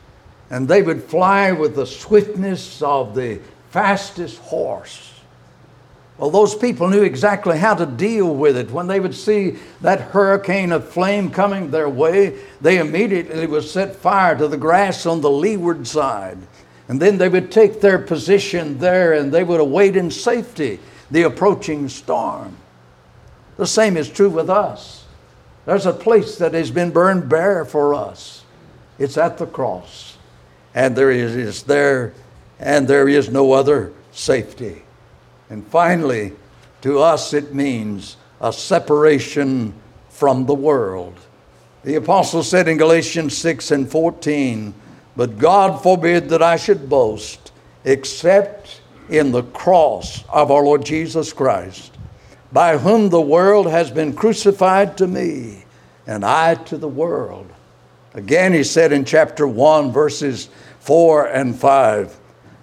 and 0.50 0.66
they 0.66 0.82
would 0.82 1.02
fly 1.02 1.52
with 1.52 1.76
the 1.76 1.86
swiftness 1.86 2.82
of 2.82 3.14
the 3.14 3.40
fastest 3.70 4.38
horse. 4.38 5.15
Well, 6.18 6.30
those 6.30 6.54
people 6.54 6.88
knew 6.88 7.02
exactly 7.02 7.58
how 7.58 7.74
to 7.74 7.84
deal 7.84 8.34
with 8.34 8.56
it. 8.56 8.70
When 8.70 8.86
they 8.86 9.00
would 9.00 9.14
see 9.14 9.56
that 9.82 10.00
hurricane 10.00 10.72
of 10.72 10.88
flame 10.88 11.30
coming 11.30 11.70
their 11.70 11.90
way, 11.90 12.38
they 12.60 12.78
immediately 12.78 13.46
would 13.46 13.64
set 13.64 13.96
fire 13.96 14.36
to 14.38 14.48
the 14.48 14.56
grass 14.56 15.04
on 15.04 15.20
the 15.20 15.30
leeward 15.30 15.86
side. 15.86 16.38
And 16.88 17.02
then 17.02 17.18
they 17.18 17.28
would 17.28 17.52
take 17.52 17.80
their 17.80 17.98
position 17.98 18.78
there 18.78 19.12
and 19.12 19.30
they 19.30 19.44
would 19.44 19.60
await 19.60 19.96
in 19.96 20.10
safety 20.10 20.80
the 21.10 21.24
approaching 21.24 21.88
storm. 21.88 22.56
The 23.58 23.66
same 23.66 23.96
is 23.96 24.08
true 24.08 24.30
with 24.30 24.48
us. 24.48 25.04
There's 25.66 25.86
a 25.86 25.92
place 25.92 26.38
that 26.38 26.54
has 26.54 26.70
been 26.70 26.92
burned 26.92 27.28
bare 27.28 27.64
for 27.64 27.92
us. 27.92 28.44
It's 28.98 29.18
at 29.18 29.36
the 29.36 29.46
cross. 29.46 30.16
And 30.74 30.96
there 30.96 31.10
is, 31.10 31.64
there, 31.64 32.14
and 32.58 32.86
there 32.88 33.08
is 33.08 33.28
no 33.28 33.52
other 33.52 33.92
safety. 34.12 34.82
And 35.48 35.66
finally, 35.66 36.32
to 36.82 37.00
us 37.00 37.32
it 37.32 37.54
means 37.54 38.16
a 38.40 38.52
separation 38.52 39.74
from 40.10 40.46
the 40.46 40.54
world. 40.54 41.14
The 41.84 41.94
apostle 41.94 42.42
said 42.42 42.68
in 42.68 42.78
Galatians 42.78 43.36
6 43.38 43.70
and 43.70 43.90
14, 43.90 44.74
But 45.16 45.38
God 45.38 45.82
forbid 45.82 46.28
that 46.30 46.42
I 46.42 46.56
should 46.56 46.88
boast 46.88 47.52
except 47.84 48.80
in 49.08 49.30
the 49.30 49.44
cross 49.44 50.24
of 50.28 50.50
our 50.50 50.64
Lord 50.64 50.84
Jesus 50.84 51.32
Christ, 51.32 51.96
by 52.52 52.76
whom 52.78 53.08
the 53.08 53.20
world 53.20 53.68
has 53.70 53.90
been 53.90 54.12
crucified 54.12 54.98
to 54.98 55.06
me, 55.06 55.64
and 56.06 56.24
I 56.24 56.56
to 56.56 56.76
the 56.76 56.88
world. 56.88 57.48
Again, 58.14 58.52
he 58.52 58.64
said 58.64 58.92
in 58.92 59.04
chapter 59.04 59.46
1, 59.46 59.92
verses 59.92 60.48
4 60.80 61.26
and 61.26 61.56
5, 61.56 62.18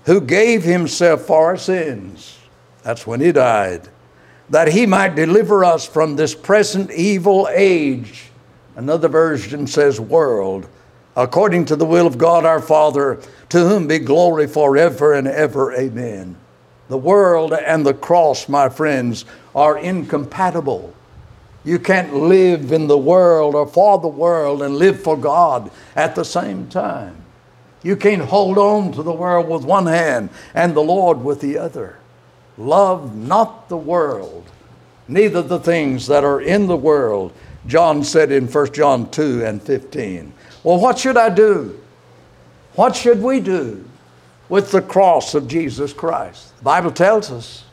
Who 0.06 0.20
gave 0.20 0.64
himself 0.64 1.22
for 1.22 1.46
our 1.46 1.58
sins 1.58 2.40
that's 2.84 3.08
when 3.08 3.22
he 3.22 3.32
died. 3.32 3.90
That 4.50 4.68
he 4.68 4.86
might 4.86 5.16
deliver 5.16 5.64
us 5.64 5.88
from 5.88 6.16
this 6.16 6.36
present 6.36 6.92
evil 6.92 7.48
age. 7.52 8.30
Another 8.76 9.08
version 9.08 9.68
says 9.68 10.00
world. 10.00 10.68
According 11.16 11.66
to 11.66 11.76
the 11.76 11.86
will 11.86 12.08
of 12.08 12.18
God 12.18 12.46
our 12.46 12.62
Father, 12.62 13.22
to 13.50 13.60
whom 13.60 13.88
be 13.88 14.00
glory 14.00 14.48
forever 14.48 15.14
and 15.14 15.28
ever. 15.28 15.74
Amen. 15.74 16.36
The 16.90 16.98
world 16.98 17.54
and 17.54 17.86
the 17.86 17.94
cross, 17.94 18.50
my 18.50 18.68
friends, 18.68 19.26
are 19.56 19.78
incompatible. 19.78 20.94
You 21.64 21.80
can't 21.80 22.14
live 22.14 22.72
in 22.72 22.88
the 22.88 22.98
world 22.98 23.56
or 23.56 23.66
for 23.66 24.00
the 24.00 24.08
world 24.08 24.62
and 24.62 24.76
live 24.76 25.02
for 25.02 25.16
God 25.16 25.72
at 25.96 26.16
the 26.16 26.26
same 26.26 26.68
time. 26.68 27.16
You 27.84 27.96
can't 27.96 28.24
hold 28.24 28.58
on 28.58 28.92
to 28.94 29.04
the 29.04 29.14
world 29.14 29.48
with 29.48 29.64
one 29.64 29.86
hand 29.86 30.30
and 30.54 30.74
the 30.74 30.82
Lord 30.82 31.24
with 31.24 31.40
the 31.40 31.58
other. 31.58 31.98
Love 32.58 33.16
not 33.16 33.68
the 33.70 33.78
world, 33.78 34.50
neither 35.08 35.42
the 35.42 35.60
things 35.60 36.08
that 36.08 36.24
are 36.24 36.42
in 36.42 36.68
the 36.68 36.78
world. 36.78 37.34
John 37.66 38.04
said 38.04 38.32
in 38.32 38.48
1 38.48 38.74
John 38.74 39.10
2 39.10 39.46
and 39.46 39.62
15. 39.62 40.34
Well, 40.64 40.80
what 40.80 41.00
should 41.00 41.18
I 41.18 41.30
do? 41.30 41.80
What 42.76 42.96
should 42.96 43.22
we 43.22 43.40
do 43.40 43.84
with 44.50 44.72
the 44.72 44.82
cross 44.82 45.34
of 45.34 45.48
Jesus 45.48 45.94
Christ? 45.94 46.58
The 46.58 46.64
Bible 46.64 46.92
tells 46.92 47.32
us. 47.32 47.64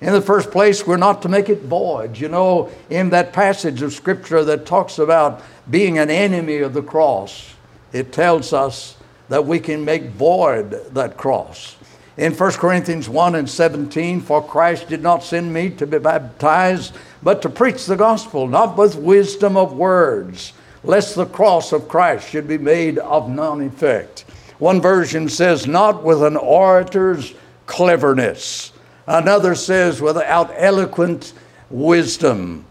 In 0.00 0.12
the 0.12 0.22
first 0.22 0.52
place, 0.52 0.86
we're 0.86 0.96
not 0.96 1.22
to 1.22 1.28
make 1.28 1.48
it 1.48 1.62
void. 1.62 2.18
You 2.18 2.28
know, 2.28 2.70
in 2.88 3.10
that 3.10 3.32
passage 3.32 3.82
of 3.82 3.92
Scripture 3.92 4.44
that 4.44 4.64
talks 4.64 4.98
about 4.98 5.42
being 5.68 5.98
an 5.98 6.08
enemy 6.08 6.58
of 6.58 6.72
the 6.72 6.82
cross, 6.82 7.54
it 7.92 8.12
tells 8.12 8.52
us 8.52 8.96
that 9.28 9.44
we 9.44 9.58
can 9.58 9.84
make 9.84 10.10
void 10.10 10.70
that 10.94 11.16
cross. 11.16 11.76
In 12.18 12.34
1 12.34 12.52
Corinthians 12.54 13.08
1 13.08 13.36
and 13.36 13.48
17, 13.48 14.20
for 14.22 14.42
Christ 14.42 14.88
did 14.88 15.02
not 15.02 15.22
send 15.22 15.52
me 15.52 15.70
to 15.70 15.86
be 15.86 16.00
baptized, 16.00 16.92
but 17.22 17.40
to 17.42 17.48
preach 17.48 17.86
the 17.86 17.94
gospel, 17.94 18.48
not 18.48 18.76
with 18.76 18.96
wisdom 18.96 19.56
of 19.56 19.72
words, 19.72 20.52
lest 20.82 21.14
the 21.14 21.26
cross 21.26 21.70
of 21.70 21.86
Christ 21.86 22.28
should 22.28 22.48
be 22.48 22.58
made 22.58 22.98
of 22.98 23.30
none 23.30 23.60
effect. 23.60 24.24
One 24.58 24.80
version 24.80 25.28
says, 25.28 25.68
not 25.68 26.02
with 26.02 26.24
an 26.24 26.36
orator's 26.36 27.34
cleverness. 27.66 28.72
Another 29.06 29.54
says, 29.54 30.00
without 30.00 30.50
eloquent 30.56 31.34
wisdom. 31.70 32.64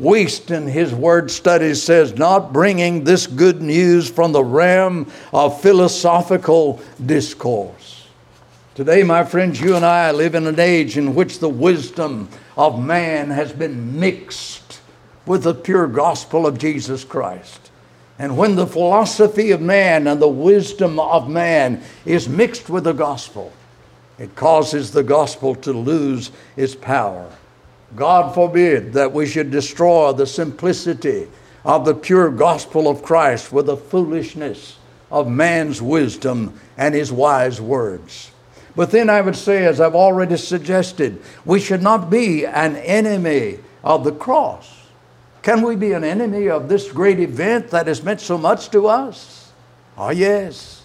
Wuest 0.00 0.50
in 0.50 0.66
his 0.66 0.94
word 0.94 1.30
studies 1.30 1.82
says, 1.82 2.16
not 2.16 2.54
bringing 2.54 3.04
this 3.04 3.26
good 3.26 3.60
news 3.60 4.08
from 4.08 4.32
the 4.32 4.42
realm 4.42 5.12
of 5.30 5.60
philosophical 5.60 6.80
discourse. 7.04 7.93
Today, 8.74 9.04
my 9.04 9.22
friends, 9.22 9.60
you 9.60 9.76
and 9.76 9.84
I 9.84 10.10
live 10.10 10.34
in 10.34 10.48
an 10.48 10.58
age 10.58 10.98
in 10.98 11.14
which 11.14 11.38
the 11.38 11.48
wisdom 11.48 12.28
of 12.56 12.84
man 12.84 13.30
has 13.30 13.52
been 13.52 14.00
mixed 14.00 14.80
with 15.26 15.44
the 15.44 15.54
pure 15.54 15.86
gospel 15.86 16.44
of 16.44 16.58
Jesus 16.58 17.04
Christ. 17.04 17.70
And 18.18 18.36
when 18.36 18.56
the 18.56 18.66
philosophy 18.66 19.52
of 19.52 19.60
man 19.60 20.08
and 20.08 20.20
the 20.20 20.26
wisdom 20.26 20.98
of 20.98 21.30
man 21.30 21.84
is 22.04 22.28
mixed 22.28 22.68
with 22.68 22.82
the 22.82 22.92
gospel, 22.92 23.52
it 24.18 24.34
causes 24.34 24.90
the 24.90 25.04
gospel 25.04 25.54
to 25.54 25.72
lose 25.72 26.32
its 26.56 26.74
power. 26.74 27.30
God 27.94 28.34
forbid 28.34 28.92
that 28.94 29.12
we 29.12 29.26
should 29.26 29.52
destroy 29.52 30.10
the 30.12 30.26
simplicity 30.26 31.28
of 31.64 31.84
the 31.84 31.94
pure 31.94 32.28
gospel 32.28 32.88
of 32.88 33.04
Christ 33.04 33.52
with 33.52 33.66
the 33.66 33.76
foolishness 33.76 34.78
of 35.12 35.28
man's 35.28 35.80
wisdom 35.80 36.58
and 36.76 36.92
his 36.92 37.12
wise 37.12 37.60
words. 37.60 38.32
But 38.76 38.90
then 38.90 39.08
I 39.08 39.20
would 39.20 39.36
say, 39.36 39.64
as 39.64 39.80
I've 39.80 39.94
already 39.94 40.36
suggested, 40.36 41.22
we 41.44 41.60
should 41.60 41.82
not 41.82 42.10
be 42.10 42.44
an 42.44 42.76
enemy 42.76 43.58
of 43.82 44.04
the 44.04 44.12
cross. 44.12 44.70
Can 45.42 45.62
we 45.62 45.76
be 45.76 45.92
an 45.92 46.04
enemy 46.04 46.48
of 46.48 46.68
this 46.68 46.90
great 46.90 47.20
event 47.20 47.68
that 47.70 47.86
has 47.86 48.02
meant 48.02 48.20
so 48.20 48.38
much 48.38 48.70
to 48.70 48.88
us? 48.88 49.52
Oh, 49.96 50.10
yes. 50.10 50.84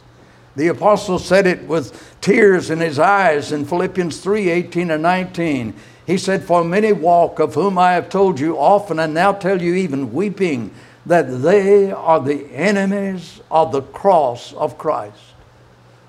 The 0.55 0.67
apostle 0.67 1.19
said 1.19 1.47
it 1.47 1.63
with 1.63 2.17
tears 2.21 2.69
in 2.69 2.79
his 2.79 2.99
eyes 2.99 3.51
in 3.51 3.65
Philippians 3.65 4.19
3 4.19 4.49
18 4.49 4.91
and 4.91 5.01
19. 5.01 5.73
He 6.05 6.17
said, 6.17 6.43
For 6.43 6.63
many 6.63 6.91
walk, 6.91 7.39
of 7.39 7.53
whom 7.53 7.77
I 7.77 7.93
have 7.93 8.09
told 8.09 8.39
you 8.39 8.57
often, 8.57 8.99
and 8.99 9.13
now 9.13 9.31
tell 9.31 9.61
you 9.61 9.75
even 9.75 10.11
weeping, 10.11 10.71
that 11.05 11.41
they 11.41 11.91
are 11.91 12.19
the 12.19 12.45
enemies 12.53 13.41
of 13.49 13.71
the 13.71 13.81
cross 13.81 14.53
of 14.53 14.77
Christ, 14.77 15.28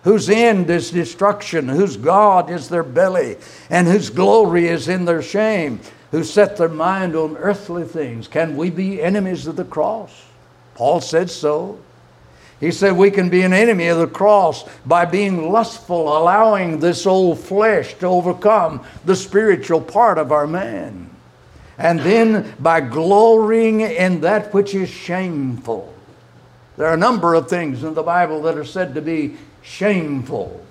whose 0.05 0.31
end 0.31 0.71
is 0.71 0.91
destruction, 0.91 1.69
whose 1.69 1.97
God 1.97 2.51
is 2.51 2.69
their 2.69 2.83
belly, 2.83 3.37
and 3.69 3.87
whose 3.87 4.11
glory 4.11 4.69
is 4.69 4.89
in 4.89 5.05
their 5.05 5.23
shame, 5.23 5.81
who 6.11 6.25
set 6.25 6.57
their 6.57 6.69
mind 6.69 7.15
on 7.15 7.37
earthly 7.37 7.85
things. 7.85 8.27
Can 8.27 8.57
we 8.57 8.71
be 8.71 9.03
enemies 9.03 9.47
of 9.47 9.57
the 9.57 9.65
cross? 9.65 10.25
Paul 10.75 11.01
said 11.01 11.31
so. 11.31 11.79
He 12.59 12.71
said 12.71 12.97
we 12.97 13.11
can 13.11 13.31
be 13.31 13.43
an 13.43 13.55
enemy 13.55 13.89
of 13.89 13.99
the 13.99 14.07
cross 14.07 14.65
by 14.85 15.07
being 15.07 15.51
lustful, 15.51 16.17
allowing 16.17 16.79
this 16.79 17.07
old 17.07 17.39
flesh 17.39 17.95
to 17.95 18.07
overcome 18.07 18.85
the 19.05 19.17
spiritual 19.17 19.81
part 19.81 20.19
of 20.19 20.31
our 20.31 20.47
man. 20.47 21.09
And 21.79 22.01
then 22.01 22.55
by 22.61 22.83
glorying 22.83 23.81
in 23.81 24.21
that 24.21 24.53
which 24.53 24.75
is 24.75 24.91
shameful. 24.91 25.95
There 26.77 26.87
are 26.87 26.95
a 26.95 26.99
number 26.99 27.35
of 27.35 27.49
things 27.49 27.83
in 27.83 27.95
the 27.95 28.03
Bible 28.03 28.43
that 28.43 28.59
are 28.59 28.65
said 28.65 28.95
to 28.95 29.03
be 29.03 29.37
shameful. 29.63 30.65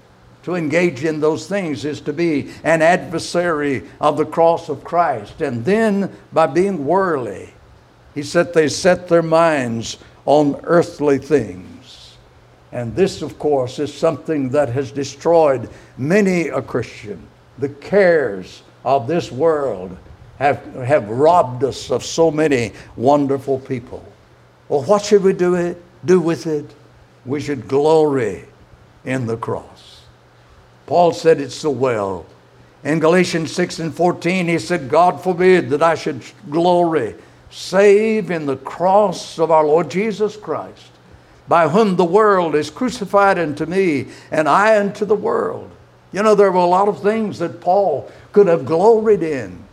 To 0.43 0.55
engage 0.55 1.03
in 1.03 1.19
those 1.19 1.47
things 1.47 1.85
is 1.85 2.01
to 2.01 2.13
be 2.13 2.49
an 2.63 2.81
adversary 2.81 3.83
of 3.99 4.17
the 4.17 4.25
cross 4.25 4.69
of 4.69 4.83
Christ. 4.83 5.41
And 5.41 5.63
then 5.65 6.15
by 6.31 6.47
being 6.47 6.85
worldly, 6.85 7.53
he 8.15 8.23
said 8.23 8.53
they 8.53 8.69
set 8.69 9.07
their 9.07 9.21
minds 9.21 9.97
on 10.25 10.59
earthly 10.63 11.17
things. 11.17 12.15
And 12.71 12.95
this, 12.95 13.21
of 13.21 13.37
course, 13.37 13.79
is 13.79 13.93
something 13.93 14.49
that 14.49 14.69
has 14.69 14.91
destroyed 14.91 15.69
many 15.97 16.47
a 16.47 16.61
Christian. 16.61 17.21
The 17.57 17.69
cares 17.69 18.63
of 18.85 19.07
this 19.07 19.31
world 19.31 19.95
have, 20.37 20.63
have 20.75 21.09
robbed 21.09 21.63
us 21.63 21.91
of 21.91 22.03
so 22.03 22.31
many 22.31 22.71
wonderful 22.95 23.59
people. 23.59 24.05
Well, 24.69 24.83
what 24.83 25.03
should 25.03 25.23
we 25.23 25.33
do, 25.33 25.55
it, 25.55 25.81
do 26.05 26.21
with 26.21 26.47
it? 26.47 26.65
We 27.25 27.41
should 27.41 27.67
glory 27.67 28.45
in 29.05 29.25
the 29.25 29.37
cross. 29.37 30.01
Paul 30.85 31.13
said 31.13 31.39
it 31.39 31.51
so 31.51 31.69
well. 31.69 32.25
In 32.83 32.99
Galatians 32.99 33.53
6 33.53 33.79
and 33.79 33.93
14, 33.93 34.47
he 34.47 34.57
said, 34.57 34.89
God 34.89 35.21
forbid 35.21 35.69
that 35.69 35.83
I 35.83 35.95
should 35.95 36.23
glory 36.49 37.15
save 37.51 38.29
in 38.29 38.45
the 38.45 38.57
cross 38.57 39.39
of 39.39 39.51
our 39.51 39.65
Lord 39.65 39.89
Jesus 39.89 40.37
Christ 40.37 40.91
by 41.47 41.67
whom 41.67 41.95
the 41.95 42.05
world 42.05 42.53
is 42.53 42.69
crucified 42.69 43.39
unto 43.39 43.65
me, 43.65 44.07
and 44.29 44.47
I 44.47 44.79
unto 44.79 45.03
the 45.03 45.15
world. 45.15 45.71
You 46.11 46.21
know, 46.21 46.35
there 46.35 46.51
were 46.51 46.59
a 46.59 46.65
lot 46.65 46.87
of 46.87 47.01
things 47.01 47.39
that 47.39 47.59
Paul 47.59 48.09
could 48.31 48.45
have 48.45 48.65
gloried 48.65 49.23
in. 49.23 49.63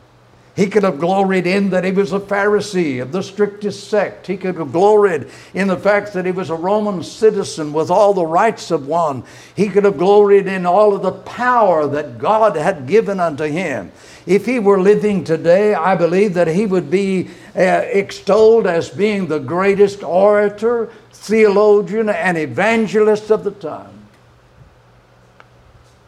He 0.57 0.69
could 0.69 0.85
have 0.85 0.99
gloried 0.99 1.47
in 1.47 1.69
that 1.71 1.85
he 1.85 1.92
was 1.92 2.14
a 2.14 2.19
Pharisee 2.19 3.03
of 3.03 3.12
the 3.12 3.23
strictest 3.23 3.90
sect. 3.90 4.27
He 4.27 4.38
could 4.38 4.57
have 4.57 4.73
gloried 4.73 5.29
in 5.53 5.69
the 5.69 5.77
fact 5.77 6.14
that 6.14 6.25
he 6.25 6.33
was 6.33 6.49
a 6.49 6.55
Roman 6.55 7.03
citizen 7.03 7.75
with 7.75 7.90
all 7.90 8.14
the 8.14 8.25
rights 8.25 8.71
of 8.71 8.88
one. 8.88 9.23
He 9.55 9.69
could 9.69 9.85
have 9.85 9.99
gloried 9.99 10.47
in 10.47 10.64
all 10.64 10.95
of 10.95 11.03
the 11.03 11.12
power 11.12 11.87
that 11.88 12.19
God 12.19 12.57
had 12.57 12.87
given 12.87 13.21
unto 13.21 13.45
him. 13.45 13.92
If 14.25 14.47
he 14.47 14.59
were 14.59 14.81
living 14.81 15.25
today, 15.25 15.75
I 15.75 15.95
believe 15.95 16.33
that 16.35 16.49
he 16.49 16.64
would 16.64 16.90
be 16.90 17.29
uh, 17.55 17.61
extolled 17.61 18.66
as 18.66 18.88
being 18.88 19.27
the 19.27 19.38
greatest 19.38 20.03
orator, 20.03 20.90
theologian, 21.12 22.09
and 22.09 22.38
evangelist 22.38 23.31
of 23.31 23.45
the 23.45 23.51
time. 23.51 24.09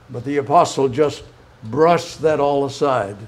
But 0.09 0.25
the 0.25 0.39
apostle 0.39 0.89
just 0.89 1.23
brushed 1.63 2.23
that 2.23 2.41
all 2.41 2.65
aside 2.65 3.19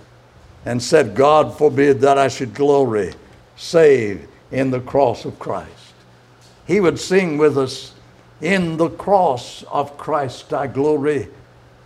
and 0.65 0.83
said, 0.83 1.15
God 1.15 1.57
forbid 1.57 2.01
that 2.01 2.19
I 2.19 2.29
should 2.29 2.55
glory 2.55 3.15
save 3.57 4.27
in 4.51 4.71
the 4.71 4.81
cross 4.81 5.25
of 5.25 5.39
Christ. 5.39 5.95
He 6.67 6.81
would 6.81 6.99
sing 6.99 7.39
with 7.39 7.59
us, 7.59 7.95
In 8.41 8.77
the 8.77 8.91
cross 8.91 9.63
of 9.65 9.99
Christ 9.99 10.53
I 10.53 10.67
glory, 10.67 11.29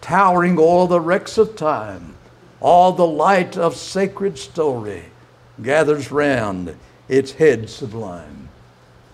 towering 0.01 0.57
o'er 0.59 0.87
the 0.87 1.01
wrecks 1.01 1.39
of 1.39 1.57
time, 1.57 2.15
all 2.61 2.93
the 2.93 3.07
light 3.07 3.57
of 3.57 3.77
sacred 3.77 4.39
story 4.39 5.05
gathers 5.63 6.11
round 6.11 6.77
its 7.09 7.33
head 7.33 7.69
sublime. 7.69 8.49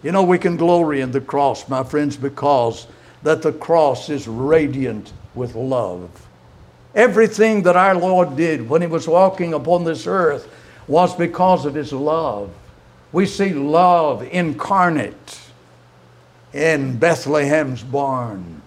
You 0.03 0.13
know, 0.13 0.23
we 0.23 0.39
can 0.39 0.57
glory 0.57 1.01
in 1.01 1.11
the 1.11 1.21
cross, 1.21 1.69
my 1.69 1.85
friends, 1.85 2.17
because 2.17 2.87
that 3.23 3.43
the 3.43 3.53
cross 3.53 4.09
is 4.09 4.27
radiant 4.27 5.13
with 5.35 5.55
love. 5.55 6.29
Everything 6.95 7.63
that 7.63 7.77
our 7.77 7.95
Lord 7.95 8.37
did 8.37 8.69
when 8.69 8.81
he 8.83 8.89
was 8.89 9.07
walking 9.07 9.55
upon 9.55 9.85
this 9.85 10.07
earth 10.07 10.49
was 10.89 11.15
because 11.15 11.65
of 11.65 11.75
his 11.75 11.93
love. 11.93 12.51
We 13.13 13.27
see 13.27 13.53
love 13.53 14.23
incarnate 14.23 15.41
in 16.53 16.99
Bethlehem's 16.99 17.83
barn. 17.83 18.63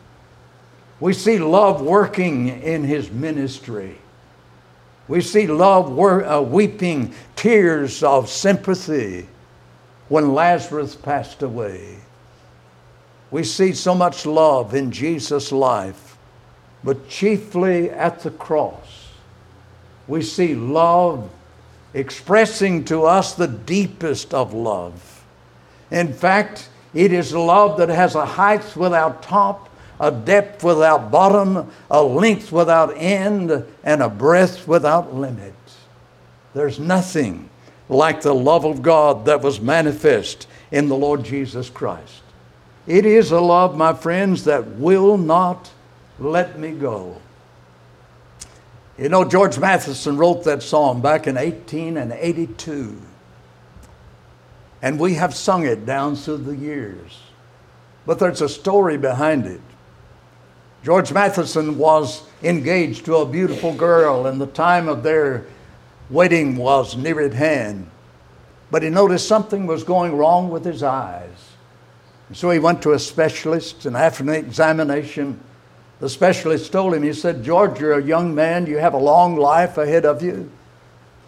We 0.99 1.13
see 1.13 1.37
love 1.37 1.81
working 1.81 2.47
in 2.61 2.83
his 2.83 3.11
ministry. 3.11 3.97
We 5.07 5.19
see 5.21 5.47
love 5.47 5.91
wor- 5.91 6.25
uh, 6.25 6.39
weeping 6.39 7.13
tears 7.35 8.03
of 8.03 8.29
sympathy 8.29 9.27
when 10.07 10.33
Lazarus 10.33 10.95
passed 10.95 11.41
away. 11.41 11.97
We 13.31 13.43
see 13.43 13.73
so 13.73 13.95
much 13.95 14.25
love 14.25 14.75
in 14.75 14.91
Jesus' 14.91 15.51
life, 15.51 16.12
but 16.83 17.07
chiefly 17.07 17.89
at 17.89 18.19
the 18.19 18.31
cross. 18.31 19.09
We 20.07 20.21
see 20.21 20.55
love 20.55 21.29
expressing 21.93 22.83
to 22.85 23.03
us 23.03 23.33
the 23.33 23.47
deepest 23.47 24.33
of 24.33 24.53
love. 24.53 25.23
In 25.91 26.11
fact, 26.11 26.69
it 26.93 27.13
is 27.13 27.33
love 27.33 27.77
that 27.77 27.89
has 27.89 28.15
a 28.15 28.25
height 28.25 28.75
without 28.75 29.23
top, 29.23 29.69
a 29.99 30.11
depth 30.11 30.63
without 30.63 31.11
bottom, 31.11 31.71
a 31.89 32.03
length 32.03 32.51
without 32.51 32.95
end, 32.97 33.65
and 33.83 34.01
a 34.01 34.09
breadth 34.09 34.67
without 34.67 35.13
limit. 35.13 35.53
There's 36.53 36.79
nothing 36.79 37.49
like 37.89 38.21
the 38.21 38.35
love 38.35 38.65
of 38.65 38.81
God 38.81 39.25
that 39.25 39.41
was 39.41 39.61
manifest 39.61 40.47
in 40.71 40.89
the 40.89 40.95
Lord 40.95 41.23
Jesus 41.23 41.69
Christ. 41.69 42.21
It 42.87 43.05
is 43.05 43.31
a 43.31 43.39
love, 43.39 43.77
my 43.77 43.93
friends, 43.93 44.43
that 44.45 44.67
will 44.67 45.17
not 45.17 45.71
let 46.19 46.59
me 46.59 46.71
go. 46.71 47.17
You 48.97 49.09
know, 49.09 49.25
George 49.25 49.57
Matheson 49.57 50.17
wrote 50.17 50.43
that 50.43 50.61
song 50.61 51.01
back 51.01 51.25
in 51.25 51.35
1882. 51.35 53.01
And 54.81 54.99
we 54.99 55.15
have 55.15 55.33
sung 55.33 55.65
it 55.65 55.85
down 55.85 56.15
through 56.15 56.37
the 56.37 56.55
years. 56.55 57.19
But 58.05 58.19
there's 58.19 58.41
a 58.41 58.49
story 58.49 58.97
behind 58.97 59.45
it. 59.45 59.61
George 60.83 61.13
Matheson 61.13 61.77
was 61.77 62.23
engaged 62.43 63.05
to 63.05 63.15
a 63.17 63.25
beautiful 63.25 63.73
girl, 63.73 64.27
and 64.27 64.39
the 64.39 64.47
time 64.47 64.89
of 64.89 65.01
their 65.01 65.45
wedding 66.09 66.57
was 66.57 66.97
near 66.97 67.21
at 67.21 67.33
hand. 67.33 67.89
But 68.69 68.83
he 68.83 68.89
noticed 68.89 69.27
something 69.27 69.65
was 69.65 69.83
going 69.83 70.17
wrong 70.17 70.49
with 70.49 70.65
his 70.65 70.83
eyes. 70.83 71.53
And 72.27 72.35
so 72.35 72.49
he 72.51 72.59
went 72.59 72.81
to 72.81 72.91
a 72.91 72.99
specialist, 72.99 73.85
and 73.85 73.95
after 73.95 74.23
an 74.23 74.29
examination, 74.29 75.39
the 76.03 76.09
specialist 76.09 76.69
told 76.69 76.93
him, 76.93 77.01
he 77.01 77.13
said, 77.13 77.45
George, 77.45 77.79
you're 77.79 77.97
a 77.97 78.03
young 78.03 78.35
man, 78.35 78.65
you 78.65 78.77
have 78.77 78.93
a 78.93 78.97
long 78.97 79.37
life 79.37 79.77
ahead 79.77 80.05
of 80.05 80.21
you. 80.21 80.51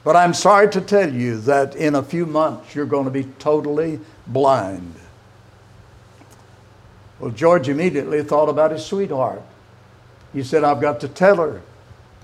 But 0.03 0.17
I'm 0.17 0.33
sorry 0.33 0.69
to 0.71 0.81
tell 0.81 1.09
you 1.13 1.39
that 1.39 1.77
in 1.77 1.95
a 1.95 2.03
few 2.03 2.25
months 2.25 2.75
you're 2.75 2.85
going 2.85 3.05
to 3.05 3.09
be 3.09 3.23
totally 3.39 4.01
blind. 4.27 4.93
Well, 7.19 7.31
George 7.31 7.69
immediately 7.69 8.21
thought 8.21 8.49
about 8.49 8.71
his 8.71 8.85
sweetheart. 8.85 9.41
He 10.33 10.43
said, 10.43 10.65
I've 10.65 10.81
got 10.81 10.99
to 10.99 11.07
tell 11.07 11.37
her. 11.37 11.61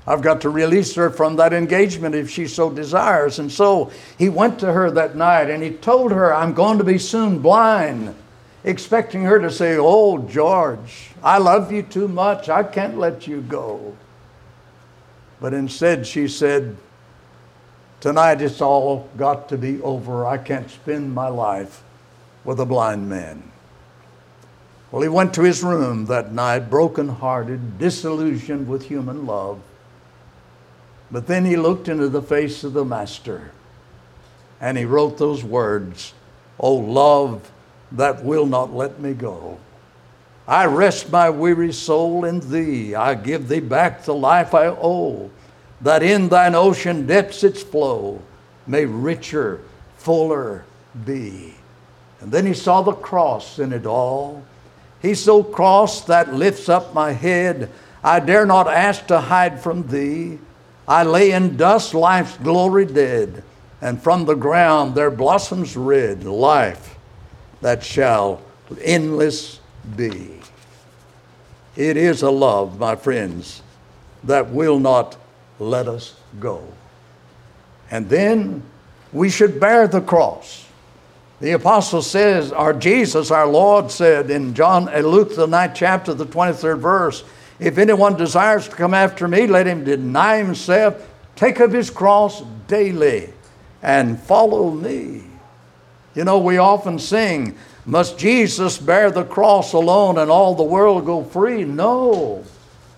I've 0.06 0.22
got 0.22 0.42
to 0.42 0.50
release 0.50 0.94
her 0.96 1.10
from 1.10 1.38
that 1.38 1.54
engagement 1.54 2.16
if 2.16 2.30
she 2.30 2.48
so 2.48 2.70
desires. 2.70 3.40
And 3.40 3.50
so 3.50 3.94
he 4.18 4.28
went 4.28 4.60
to 4.60 4.74
her 4.74 4.92
that 4.92 5.16
night 5.16 5.50
and 5.50 5.64
he 5.64 5.72
told 5.72 6.12
her, 6.12 6.36
I'm 6.36 6.52
going 6.52 6.80
to 6.80 6.84
be 6.84 6.98
soon 6.98 7.40
blind, 7.40 8.14
expecting 8.64 9.24
her 9.24 9.40
to 9.40 9.52
say, 9.52 9.78
Oh, 9.80 10.20
George, 10.20 11.10
I 11.24 11.38
love 11.38 11.72
you 11.72 11.84
too 11.84 12.08
much. 12.08 12.50
I 12.50 12.64
can't 12.64 12.98
let 12.98 13.28
you 13.28 13.42
go. 13.42 13.96
But 15.40 15.54
instead, 15.54 16.06
she 16.06 16.28
said, 16.28 16.78
Tonight 18.00 18.42
it's 18.42 18.62
all 18.62 19.10
got 19.18 19.50
to 19.50 19.58
be 19.58 19.82
over. 19.82 20.26
I 20.26 20.38
can't 20.38 20.70
spend 20.70 21.14
my 21.14 21.28
life 21.28 21.84
with 22.44 22.60
a 22.60 22.66
blind 22.66 23.08
man. 23.10 23.44
Well, 24.92 25.04
he 25.04 25.08
went 25.08 25.34
to 25.36 25.44
his 25.44 25.64
room 25.64 26.08
that 26.08 26.34
night, 26.34 26.70
broken-hearted, 26.70 27.78
disillusioned 27.78 28.68
with 28.68 28.88
human 28.88 29.26
love. 29.26 29.62
But 31.12 31.28
then 31.28 31.46
he 31.46 31.56
looked 31.56 31.88
into 31.88 32.10
the 32.10 32.22
face 32.22 32.64
of 32.64 32.74
the 32.74 32.86
Master 32.86 33.52
and 34.60 34.78
he 34.78 34.86
wrote 34.86 35.18
those 35.18 35.44
words, 35.44 36.14
O 36.60 36.74
love 36.74 37.52
that 37.94 38.24
will 38.24 38.46
not 38.46 38.74
let 38.74 39.00
me 39.00 39.14
go. 39.14 39.60
I 40.48 40.66
rest 40.66 41.12
my 41.12 41.30
weary 41.30 41.72
soul 41.72 42.26
in 42.26 42.40
thee. 42.40 42.96
I 42.96 43.16
give 43.16 43.48
thee 43.48 43.60
back 43.60 44.04
the 44.04 44.14
life 44.14 44.54
I 44.54 44.68
owe 44.68 45.30
that 45.82 46.04
in 46.04 46.30
thine 46.30 46.56
ocean 46.56 47.08
depths 47.08 47.44
its 47.44 47.64
flow 47.64 48.22
may 48.68 48.86
richer, 48.86 49.62
fuller 49.98 50.64
be. 51.06 51.56
And 52.20 52.32
then 52.32 52.46
he 52.46 52.54
saw 52.54 52.82
the 52.82 52.94
cross 52.94 53.58
in 53.58 53.74
it 53.74 53.86
all. 53.86 54.44
He 55.02 55.16
so 55.16 55.44
cross 55.44 56.02
that 56.06 56.34
lifts 56.34 56.70
up 56.70 56.94
my 56.94 57.12
head. 57.14 57.72
I 58.04 58.20
dare 58.20 58.46
not 58.46 58.68
ask 58.68 59.08
to 59.08 59.20
hide 59.20 59.60
from 59.60 59.88
thee. 59.88 60.38
I 60.88 61.04
lay 61.04 61.32
in 61.32 61.58
dust, 61.58 61.94
life's 61.94 62.38
glory 62.38 62.86
dead, 62.86 63.44
and 63.82 64.02
from 64.02 64.26
the 64.26 64.36
ground 64.36 64.94
there 64.94 65.10
blossoms 65.10 65.76
red 65.76 66.24
life 66.24 66.98
that 67.62 67.84
shall 67.84 68.42
endless 68.82 69.60
be. 69.96 70.40
It 71.76 71.98
is 71.98 72.22
a 72.22 72.32
love, 72.32 72.80
my 72.80 72.96
friends, 72.96 73.62
that 74.24 74.50
will 74.50 74.80
not 74.80 75.16
let 75.60 75.88
us 75.88 76.16
go. 76.40 76.68
And 77.90 78.10
then 78.10 78.64
we 79.14 79.30
should 79.30 79.60
bear 79.60 79.88
the 79.88 80.02
cross. 80.02 80.66
The 81.40 81.52
apostle 81.52 82.02
says, 82.02 82.52
or 82.52 82.74
Jesus, 82.74 83.32
our 83.32 83.48
Lord, 83.48 83.90
said 83.90 84.30
in 84.30 84.54
John, 84.54 84.88
uh, 84.94 85.00
Luke, 85.00 85.36
the 85.36 85.48
ninth 85.48 85.74
chapter, 85.76 86.14
the 86.14 86.26
23rd 86.26 86.80
verse, 86.80 87.24
if 87.60 87.78
anyone 87.78 88.16
desires 88.16 88.68
to 88.68 88.76
come 88.76 88.94
after 88.94 89.28
me, 89.28 89.48
let 89.48 89.66
him 89.66 89.84
deny 89.84 90.38
himself, 90.38 91.08
take 91.36 91.60
up 91.60 91.72
his 91.72 91.90
cross 91.90 92.44
daily, 92.68 93.34
and 93.82 94.20
follow 94.20 94.70
me. 94.70 95.24
You 96.16 96.26
know, 96.26 96.40
we 96.40 96.58
often 96.58 97.00
sing, 97.00 97.56
Must 97.86 98.18
Jesus 98.18 98.78
bear 98.78 99.12
the 99.12 99.24
cross 99.24 99.74
alone 99.74 100.18
and 100.18 100.30
all 100.30 100.56
the 100.56 100.64
world 100.64 101.06
go 101.06 101.24
free? 101.24 101.64
No. 101.64 102.44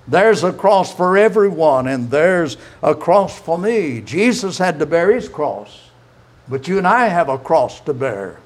There's 0.08 0.44
a 0.44 0.52
cross 0.52 0.94
for 0.94 1.18
everyone, 1.18 1.88
and 1.88 2.12
there's 2.12 2.58
a 2.82 2.94
cross 2.94 3.40
for 3.40 3.58
me. 3.58 4.02
Jesus 4.02 4.58
had 4.58 4.80
to 4.80 4.86
bear 4.86 5.14
his 5.14 5.30
cross, 5.30 5.90
but 6.50 6.68
you 6.68 6.78
and 6.78 6.88
I 6.88 7.08
have 7.08 7.30
a 7.30 7.38
cross 7.38 7.80
to 7.82 7.94
bear. 7.94 8.40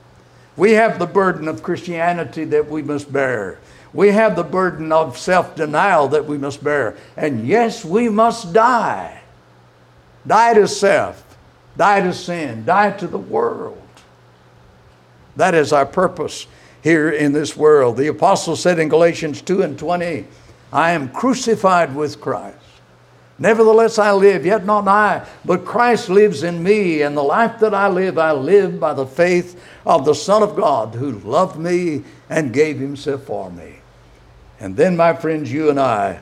We 0.55 0.73
have 0.73 0.99
the 0.99 1.07
burden 1.07 1.47
of 1.47 1.63
Christianity 1.63 2.43
that 2.45 2.69
we 2.69 2.83
must 2.83 3.11
bear. 3.11 3.59
We 3.93 4.09
have 4.09 4.35
the 4.35 4.43
burden 4.43 4.91
of 4.91 5.17
self 5.17 5.55
denial 5.55 6.09
that 6.09 6.25
we 6.25 6.37
must 6.37 6.63
bear. 6.63 6.95
And 7.15 7.47
yes, 7.47 7.83
we 7.83 8.09
must 8.09 8.53
die. 8.53 9.21
Die 10.25 10.53
to 10.55 10.67
self, 10.67 11.23
die 11.77 12.01
to 12.01 12.13
sin, 12.13 12.65
die 12.65 12.91
to 12.91 13.07
the 13.07 13.17
world. 13.17 13.81
That 15.37 15.55
is 15.55 15.71
our 15.71 15.85
purpose 15.85 16.47
here 16.83 17.09
in 17.09 17.31
this 17.31 17.55
world. 17.55 17.95
The 17.95 18.07
apostle 18.07 18.55
said 18.55 18.79
in 18.79 18.89
Galatians 18.89 19.41
2 19.41 19.61
and 19.61 19.79
20, 19.79 20.25
I 20.73 20.91
am 20.91 21.09
crucified 21.09 21.95
with 21.95 22.19
Christ. 22.19 22.57
Nevertheless, 23.39 23.99
I 23.99 24.13
live, 24.13 24.47
yet 24.47 24.65
not 24.65 24.87
I, 24.87 25.27
but 25.45 25.63
Christ 25.63 26.09
lives 26.09 26.41
in 26.41 26.63
me, 26.63 27.03
and 27.03 27.15
the 27.15 27.23
life 27.23 27.59
that 27.59 27.73
I 27.73 27.87
live, 27.87 28.17
I 28.17 28.31
live 28.31 28.79
by 28.79 28.93
the 28.93 29.05
faith 29.05 29.61
of 29.85 30.05
the 30.05 30.15
Son 30.15 30.41
of 30.41 30.55
God 30.55 30.95
who 30.95 31.11
loved 31.19 31.59
me 31.59 32.03
and 32.31 32.51
gave 32.51 32.79
himself 32.79 33.25
for 33.25 33.51
me. 33.51 33.75
And 34.59 34.75
then, 34.75 34.97
my 34.97 35.13
friends, 35.13 35.51
you 35.51 35.69
and 35.69 35.79
I 35.79 36.19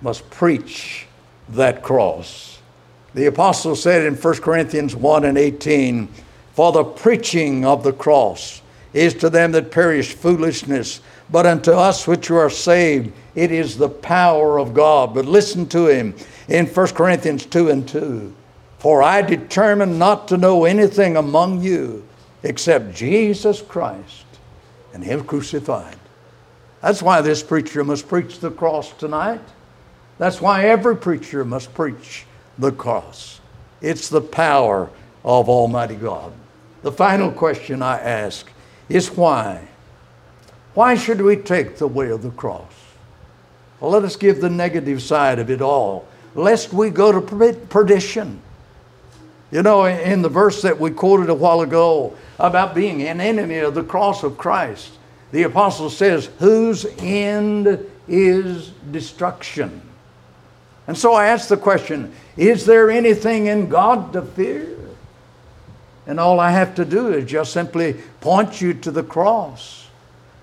must 0.00 0.28
preach 0.30 1.06
that 1.50 1.84
cross. 1.84 2.58
The 3.14 3.26
apostle 3.26 3.76
said 3.76 4.04
in 4.04 4.16
1 4.16 4.34
Corinthians 4.38 4.96
1 4.96 5.24
and 5.24 5.38
18, 5.38 6.08
For 6.58 6.72
the 6.72 6.82
preaching 6.82 7.64
of 7.64 7.84
the 7.84 7.92
cross 7.92 8.62
is 8.92 9.14
to 9.14 9.30
them 9.30 9.52
that 9.52 9.70
perish 9.70 10.14
foolishness, 10.14 11.00
but 11.30 11.46
unto 11.46 11.70
us 11.70 12.08
which 12.08 12.32
are 12.32 12.50
saved, 12.50 13.12
it 13.36 13.52
is 13.52 13.78
the 13.78 13.88
power 13.88 14.58
of 14.58 14.74
God. 14.74 15.14
But 15.14 15.24
listen 15.24 15.68
to 15.68 15.86
him 15.86 16.16
in 16.48 16.66
1 16.66 16.86
Corinthians 16.94 17.46
2 17.46 17.70
and 17.70 17.86
2. 17.86 18.34
For 18.80 19.04
I 19.04 19.22
determined 19.22 20.00
not 20.00 20.26
to 20.26 20.36
know 20.36 20.64
anything 20.64 21.16
among 21.16 21.62
you 21.62 22.04
except 22.42 22.92
Jesus 22.92 23.62
Christ 23.62 24.26
and 24.92 25.04
Him 25.04 25.22
crucified. 25.22 25.94
That's 26.82 27.00
why 27.00 27.20
this 27.20 27.40
preacher 27.40 27.84
must 27.84 28.08
preach 28.08 28.40
the 28.40 28.50
cross 28.50 28.92
tonight. 28.94 29.42
That's 30.18 30.40
why 30.40 30.64
every 30.64 30.96
preacher 30.96 31.44
must 31.44 31.72
preach 31.72 32.26
the 32.58 32.72
cross. 32.72 33.40
It's 33.80 34.08
the 34.08 34.22
power 34.22 34.90
of 35.24 35.48
Almighty 35.48 35.94
God. 35.94 36.32
The 36.82 36.92
final 36.92 37.32
question 37.32 37.82
I 37.82 37.98
ask 37.98 38.50
is 38.88 39.10
why? 39.10 39.68
Why 40.74 40.94
should 40.94 41.20
we 41.20 41.36
take 41.36 41.78
the 41.78 41.88
way 41.88 42.10
of 42.10 42.22
the 42.22 42.30
cross? 42.30 42.72
Well, 43.80 43.90
let 43.90 44.04
us 44.04 44.16
give 44.16 44.40
the 44.40 44.50
negative 44.50 45.02
side 45.02 45.38
of 45.38 45.50
it 45.50 45.60
all, 45.60 46.06
lest 46.34 46.72
we 46.72 46.90
go 46.90 47.12
to 47.12 47.20
perdition. 47.68 48.40
You 49.50 49.62
know, 49.62 49.86
in 49.86 50.22
the 50.22 50.28
verse 50.28 50.62
that 50.62 50.78
we 50.78 50.90
quoted 50.90 51.30
a 51.30 51.34
while 51.34 51.62
ago 51.62 52.16
about 52.38 52.74
being 52.74 53.02
an 53.02 53.20
enemy 53.20 53.58
of 53.58 53.74
the 53.74 53.82
cross 53.82 54.22
of 54.22 54.36
Christ, 54.36 54.92
the 55.32 55.44
apostle 55.44 55.90
says, 55.90 56.26
whose 56.38 56.86
end 56.98 57.84
is 58.06 58.70
destruction. 58.90 59.82
And 60.86 60.96
so 60.96 61.12
I 61.12 61.26
ask 61.26 61.48
the 61.48 61.56
question 61.56 62.14
is 62.36 62.64
there 62.64 62.90
anything 62.90 63.46
in 63.46 63.68
God 63.68 64.12
to 64.12 64.22
fear? 64.22 64.76
And 66.08 66.18
all 66.18 66.40
I 66.40 66.50
have 66.50 66.74
to 66.76 66.86
do 66.86 67.12
is 67.12 67.30
just 67.30 67.52
simply 67.52 67.92
point 68.20 68.62
you 68.62 68.72
to 68.72 68.90
the 68.90 69.02
cross. 69.02 69.86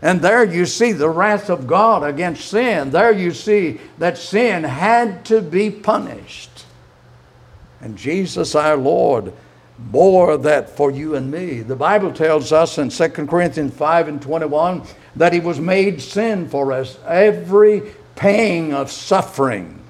And 0.01 0.21
there 0.21 0.43
you 0.43 0.67
see 0.67 0.91
the 0.91 1.09
wrath 1.09 1.49
of 1.49 1.65
God 1.65 2.03
against 2.03 2.49
sin. 2.49 2.91
There 2.91 3.11
you 3.11 3.31
see 3.31 3.79
that 3.97 4.19
sin 4.19 4.63
had 4.63 5.25
to 5.25 5.41
be 5.41 5.71
punished. 5.71 6.65
And 7.81 7.97
Jesus 7.97 8.53
our 8.53 8.77
Lord 8.77 9.33
bore 9.79 10.37
that 10.37 10.69
for 10.69 10.91
you 10.91 11.15
and 11.15 11.31
me. 11.31 11.61
The 11.61 11.75
Bible 11.75 12.13
tells 12.13 12.51
us 12.51 12.77
in 12.77 12.89
2 12.89 13.09
Corinthians 13.25 13.73
5 13.73 14.07
and 14.07 14.21
21 14.21 14.83
that 15.15 15.33
he 15.33 15.39
was 15.39 15.59
made 15.59 15.99
sin 15.99 16.47
for 16.47 16.73
us. 16.73 16.99
Every 17.07 17.81
pang 18.15 18.71
of 18.71 18.91
suffering 18.91 19.81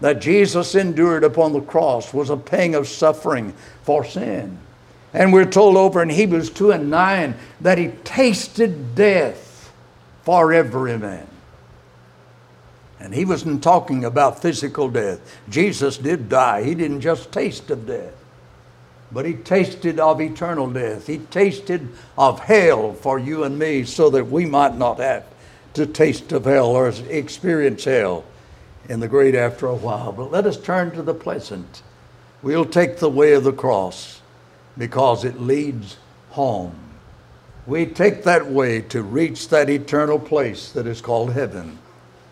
that 0.00 0.20
Jesus 0.20 0.76
endured 0.76 1.24
upon 1.24 1.52
the 1.52 1.60
cross 1.60 2.14
was 2.14 2.30
a 2.30 2.36
pang 2.36 2.76
of 2.76 2.86
suffering 2.86 3.52
for 3.82 4.04
sin. 4.04 4.58
And 5.16 5.32
we're 5.32 5.50
told 5.50 5.76
over 5.76 6.02
in 6.02 6.10
Hebrews 6.10 6.50
2 6.50 6.72
and 6.72 6.90
9 6.90 7.34
that 7.62 7.78
he 7.78 7.88
tasted 8.04 8.94
death 8.94 9.72
for 10.22 10.52
every 10.52 10.98
man. 10.98 11.26
And 13.00 13.14
he 13.14 13.24
wasn't 13.24 13.62
talking 13.62 14.04
about 14.04 14.42
physical 14.42 14.90
death. 14.90 15.20
Jesus 15.48 15.96
did 15.96 16.28
die, 16.28 16.62
he 16.64 16.74
didn't 16.74 17.00
just 17.00 17.32
taste 17.32 17.70
of 17.70 17.86
death 17.86 18.12
but 19.12 19.24
he 19.24 19.34
tasted 19.34 20.00
of 20.00 20.20
eternal 20.20 20.70
death. 20.70 21.06
He 21.06 21.18
tasted 21.18 21.88
of 22.18 22.40
hell 22.40 22.92
for 22.92 23.18
you 23.18 23.44
and 23.44 23.58
me 23.58 23.84
so 23.84 24.10
that 24.10 24.26
we 24.26 24.44
might 24.44 24.76
not 24.76 24.98
have 24.98 25.24
to 25.74 25.86
taste 25.86 26.32
of 26.32 26.44
hell 26.44 26.66
or 26.66 26.88
experience 27.08 27.84
hell 27.84 28.24
in 28.88 29.00
the 29.00 29.08
great 29.08 29.34
after 29.34 29.66
a 29.66 29.74
while. 29.74 30.12
But 30.12 30.30
let 30.30 30.46
us 30.46 30.60
turn 30.60 30.90
to 30.92 31.02
the 31.02 31.14
pleasant. 31.14 31.82
We'll 32.42 32.64
take 32.64 32.98
the 32.98 33.10
way 33.10 33.32
of 33.32 33.44
the 33.44 33.52
cross 33.52 34.15
because 34.78 35.24
it 35.24 35.40
leads 35.40 35.96
home. 36.30 36.74
We 37.66 37.86
take 37.86 38.24
that 38.24 38.46
way 38.46 38.82
to 38.82 39.02
reach 39.02 39.48
that 39.48 39.68
eternal 39.68 40.18
place 40.18 40.70
that 40.72 40.86
is 40.86 41.00
called 41.00 41.32
heaven. 41.32 41.78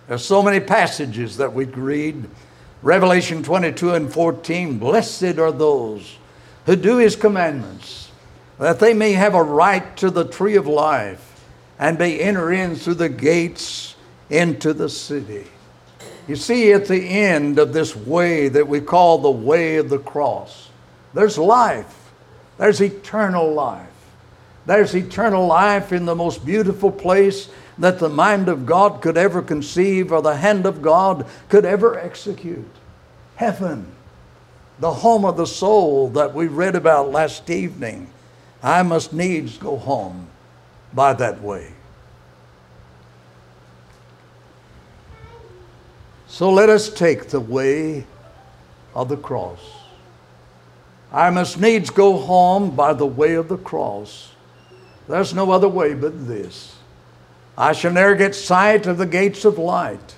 There's 0.09 0.24
so 0.24 0.42
many 0.42 0.61
passages 0.61 1.38
that 1.38 1.53
we 1.53 1.64
read. 1.64 2.28
Revelation 2.82 3.42
22 3.42 3.95
and 3.95 4.12
14 4.12 4.78
Blessed 4.78 5.38
are 5.38 5.53
those 5.53 6.18
who 6.66 6.76
do 6.76 6.99
his 6.99 7.16
commandments, 7.16 8.11
that 8.59 8.78
they 8.78 8.95
may 8.95 9.12
have 9.12 9.34
a 9.34 9.42
right 9.42 9.97
to 9.97 10.11
the 10.11 10.24
tree 10.24 10.57
of 10.57 10.66
life 10.66 11.45
and 11.78 11.99
may 11.99 12.18
enter 12.20 12.53
in 12.53 12.76
through 12.76 12.95
the 12.95 13.09
gates 13.09 13.97
into 14.30 14.72
the 14.72 14.88
city. 14.88 15.47
You 16.28 16.36
see, 16.36 16.72
at 16.72 16.86
the 16.86 17.03
end 17.03 17.59
of 17.59 17.72
this 17.72 17.95
way 17.95 18.49
that 18.49 18.66
we 18.66 18.80
call 18.80 19.18
the 19.18 19.30
way 19.30 19.76
of 19.76 19.90
the 19.90 19.99
cross, 19.99 20.70
there's 21.12 21.36
life, 21.36 22.04
there's 22.59 22.81
eternal 22.81 23.53
life. 23.53 23.89
There's 24.67 24.95
eternal 24.95 25.47
life 25.47 25.93
in 25.93 26.07
the 26.07 26.15
most 26.15 26.45
beautiful 26.47 26.91
place 26.91 27.49
that 27.79 27.99
the 27.99 28.09
mind 28.09 28.49
of 28.49 28.65
God 28.65 29.03
could 29.03 29.17
ever 29.17 29.43
conceive 29.43 30.13
or 30.13 30.23
the 30.23 30.37
hand 30.37 30.65
of 30.65 30.81
God 30.81 31.27
could 31.49 31.65
ever 31.65 31.99
execute 31.99 32.71
heaven 33.37 33.95
the 34.79 34.93
home 34.93 35.25
of 35.25 35.37
the 35.37 35.47
soul 35.47 36.09
that 36.11 36.35
we 36.35 36.47
read 36.47 36.75
about 36.75 37.11
last 37.11 37.49
evening. 37.49 38.09
I 38.63 38.83
must 38.83 39.13
needs 39.13 39.57
go 39.57 39.77
home 39.77 40.29
by 40.93 41.13
that 41.15 41.43
way. 41.43 41.73
So 46.27 46.53
let 46.53 46.69
us 46.69 46.93
take 46.93 47.29
the 47.29 47.41
way 47.41 48.05
of 48.95 49.09
the 49.09 49.17
cross. 49.17 49.61
I 51.15 51.31
must 51.31 51.61
needs 51.61 51.91
go 51.91 52.19
home 52.19 52.75
by 52.75 52.93
the 52.93 53.07
way 53.07 53.35
of 53.35 53.47
the 53.47 53.57
cross. 53.57 54.33
There's 55.09 55.33
no 55.33 55.53
other 55.53 55.69
way 55.69 55.95
but 55.95 56.27
this. 56.27 56.75
I 57.57 57.73
shall 57.73 57.93
ne'er 57.93 58.17
get 58.17 58.35
sight 58.35 58.89
of 58.89 58.99
the 58.99 59.07
gates 59.07 59.45
of 59.45 59.57
light 59.57 60.17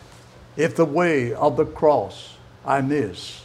if 0.57 0.75
the 0.75 0.87
way 0.87 1.35
of 1.35 1.59
the 1.59 1.67
cross 1.67 2.39
I 2.65 2.81
miss. 2.81 3.43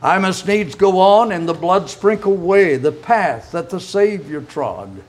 I 0.00 0.18
must 0.20 0.46
needs 0.46 0.76
go 0.76 1.00
on 1.00 1.32
in 1.32 1.46
the 1.46 1.54
blood 1.54 1.90
sprinkled 1.90 2.40
way, 2.40 2.76
the 2.76 2.92
path 2.92 3.50
that 3.50 3.68
the 3.68 3.80
Savior 3.80 4.40
trod. 4.40 5.02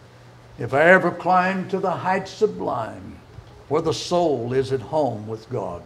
If 0.58 0.74
I 0.74 0.82
ever 0.82 1.12
climb 1.12 1.70
to 1.70 1.78
the 1.78 1.92
heights 1.92 2.32
sublime, 2.32 3.20
where 3.68 3.84
the 3.84 3.94
soul 3.94 4.52
is 4.54 4.72
at 4.72 4.82
home 4.82 5.28
with 5.28 5.48
God, 5.52 5.84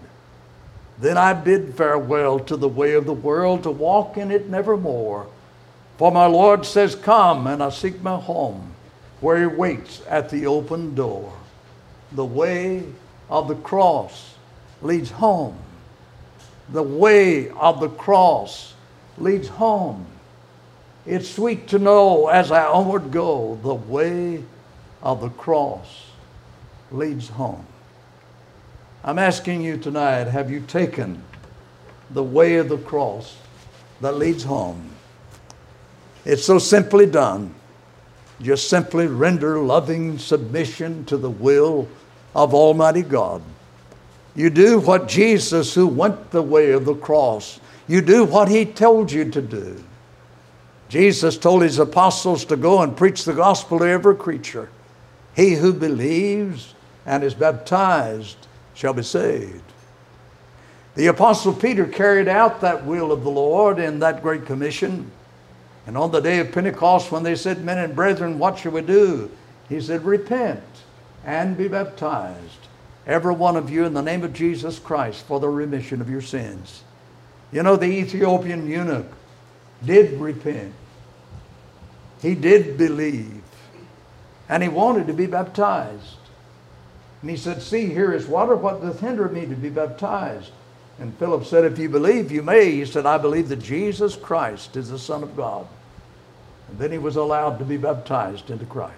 then 1.00 1.18
I 1.18 1.34
bid 1.34 1.76
farewell 1.76 2.40
to 2.40 2.56
the 2.56 2.70
way 2.70 2.94
of 2.94 3.06
the 3.06 3.12
world 3.12 3.64
to 3.64 3.72
walk 3.72 4.16
in 4.16 4.32
it 4.32 4.50
nevermore. 4.50 5.28
For 5.98 6.12
my 6.12 6.26
Lord 6.26 6.66
says, 6.66 6.96
Come, 6.96 7.48
and 7.48 7.64
I 7.64 7.70
seek 7.70 8.02
my 8.02 8.20
home, 8.20 8.72
where 9.22 9.40
He 9.40 9.46
waits 9.46 10.02
at 10.10 10.30
the 10.30 10.48
open 10.48 10.94
door. 10.94 11.34
The 12.12 12.26
way 12.26 12.84
of 13.30 13.48
the 13.48 13.56
cross 13.56 14.36
leads 14.82 15.12
home. 15.12 15.58
The 16.70 16.84
way 16.84 17.50
of 17.50 17.80
the 17.80 17.90
cross 17.90 18.74
leads 19.18 19.48
home. 19.48 20.06
It's 21.06 21.30
sweet 21.30 21.68
to 21.70 21.80
know 21.80 22.28
as 22.28 22.52
I 22.52 22.66
onward 22.66 23.12
go, 23.12 23.60
the 23.62 23.76
way 23.76 24.44
of 25.04 25.22
the 25.22 25.30
cross 25.30 26.08
leads 26.92 27.30
home. 27.30 27.66
I'm 29.04 29.20
asking 29.20 29.62
you 29.62 29.78
tonight 29.78 30.26
have 30.26 30.50
you 30.50 30.62
taken 30.62 31.22
the 32.10 32.24
way 32.24 32.56
of 32.56 32.70
the 32.70 32.80
cross 32.80 33.38
that 34.02 34.16
leads 34.16 34.44
home? 34.44 34.95
It's 36.26 36.44
so 36.44 36.58
simply 36.58 37.06
done. 37.06 37.54
Just 38.42 38.70
simply 38.70 39.08
render 39.08 39.60
loving 39.60 40.18
submission 40.18 41.06
to 41.06 41.18
the 41.18 41.30
will 41.30 41.88
of 42.36 42.54
Almighty 42.54 43.04
God. 43.04 43.42
You 44.36 44.50
do 44.50 44.80
what 44.80 45.08
Jesus, 45.08 45.74
who 45.74 45.88
went 45.88 46.32
the 46.32 46.42
way 46.42 46.72
of 46.72 46.84
the 46.84 46.96
cross, 46.96 47.62
you 47.88 48.02
do 48.02 48.26
what 48.26 48.50
he 48.50 48.66
told 48.66 49.12
you 49.12 49.30
to 49.32 49.42
do. 49.42 49.82
Jesus 50.90 51.38
told 51.38 51.62
his 51.62 51.80
apostles 51.80 52.46
to 52.46 52.58
go 52.58 52.82
and 52.82 52.98
preach 52.98 53.24
the 53.24 53.34
gospel 53.34 53.80
to 53.80 53.86
every 53.86 54.16
creature. 54.16 54.70
He 55.36 55.54
who 55.54 55.74
believes 55.74 56.74
and 57.06 57.24
is 57.24 57.34
baptized 57.34 58.38
shall 58.74 58.94
be 58.94 59.04
saved. 59.04 59.62
The 60.96 61.08
apostle 61.08 61.54
Peter 61.54 61.86
carried 61.86 62.28
out 62.28 62.62
that 62.62 62.86
will 62.86 63.12
of 63.12 63.24
the 63.24 63.32
Lord 63.32 63.80
in 63.80 64.00
that 64.00 64.22
great 64.22 64.46
commission. 64.46 65.12
And 65.86 65.98
on 65.98 66.12
the 66.12 66.20
day 66.20 66.40
of 66.40 66.52
Pentecost, 66.52 67.12
when 67.12 67.24
they 67.24 67.36
said, 67.36 67.64
Men 67.64 67.78
and 67.78 67.96
brethren, 67.96 68.40
what 68.40 68.58
shall 68.58 68.72
we 68.72 68.82
do? 68.82 69.30
He 69.70 69.80
said, 69.80 70.04
Repent 70.04 70.64
and 71.26 71.58
be 71.58 71.68
baptized, 71.68 72.68
every 73.06 73.34
one 73.34 73.56
of 73.56 73.70
you, 73.70 73.86
in 73.86 73.94
the 73.94 74.02
name 74.02 74.24
of 74.24 74.34
Jesus 74.34 74.80
Christ, 74.80 75.26
for 75.26 75.40
the 75.40 75.50
remission 75.50 76.02
of 76.02 76.10
your 76.10 76.22
sins. 76.22 76.84
You 77.52 77.64
know, 77.64 77.76
the 77.76 77.86
Ethiopian 77.86 78.68
eunuch 78.68 79.08
did 79.84 80.20
repent, 80.20 80.74
he 82.22 82.36
did 82.36 82.78
believe, 82.78 83.44
and 84.50 84.64
he 84.64 84.70
wanted 84.70 85.08
to 85.08 85.14
be 85.14 85.26
baptized. 85.26 86.18
And 87.22 87.30
he 87.30 87.38
said, 87.38 87.62
See, 87.62 87.88
here 87.88 88.14
is 88.14 88.28
water. 88.28 88.56
What 88.56 88.82
doth 88.82 89.00
hinder 89.00 89.28
me 89.28 89.46
to 89.48 89.56
be 89.56 89.70
baptized? 89.70 90.52
And 91.00 91.18
Philip 91.18 91.46
said, 91.46 91.66
If 91.66 91.78
you 91.78 91.90
believe, 91.90 92.32
you 92.32 92.42
may. 92.42 92.72
He 92.72 92.86
said, 92.86 93.06
I 93.06 93.18
believe 93.18 93.50
that 93.50 93.58
Jesus 93.58 94.16
Christ 94.16 94.78
is 94.78 94.90
the 94.90 95.00
Son 95.00 95.24
of 95.24 95.36
God. 95.36 95.68
And 96.70 96.80
then 96.80 96.92
he 96.92 96.98
was 96.98 97.16
allowed 97.16 97.60
to 97.60 97.66
be 97.66 97.78
baptized 97.78 98.50
into 98.50 98.66
Christ. 98.66 98.96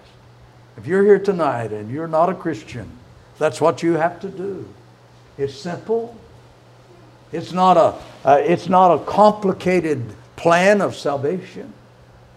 If 0.77 0.85
you're 0.85 1.03
here 1.03 1.19
tonight 1.19 1.73
and 1.73 1.89
you're 1.89 2.07
not 2.07 2.29
a 2.29 2.35
Christian, 2.35 2.89
that's 3.39 3.59
what 3.59 3.81
you 3.81 3.93
have 3.93 4.19
to 4.21 4.29
do. 4.29 4.67
It's 5.37 5.55
simple, 5.55 6.15
it's 7.31 7.51
not 7.51 7.77
a, 7.77 7.95
uh, 8.27 8.41
it's 8.41 8.69
not 8.69 8.93
a 8.93 9.03
complicated 9.05 10.03
plan 10.35 10.81
of 10.81 10.95
salvation. 10.95 11.73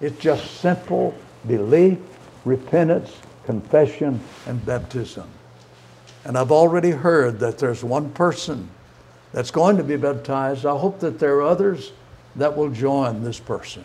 It's 0.00 0.18
just 0.18 0.61
simple 0.61 1.14
belief, 1.46 1.98
repentance, 2.44 3.14
confession, 3.44 4.20
and 4.46 4.64
baptism. 4.64 5.28
And 6.24 6.36
I've 6.36 6.52
already 6.52 6.90
heard 6.90 7.38
that 7.40 7.58
there's 7.58 7.84
one 7.84 8.11
person 8.11 8.68
that's 9.33 9.51
going 9.51 9.76
to 9.76 9.85
be 9.85 9.97
baptized. 9.97 10.66
I 10.66 10.76
hope 10.76 11.01
that 11.01 11.18
there 11.18 11.37
are 11.37 11.43
others 11.43 11.93
that 12.37 12.57
will 12.57 12.70
join 12.70 13.22
this 13.22 13.41
person. 13.41 13.85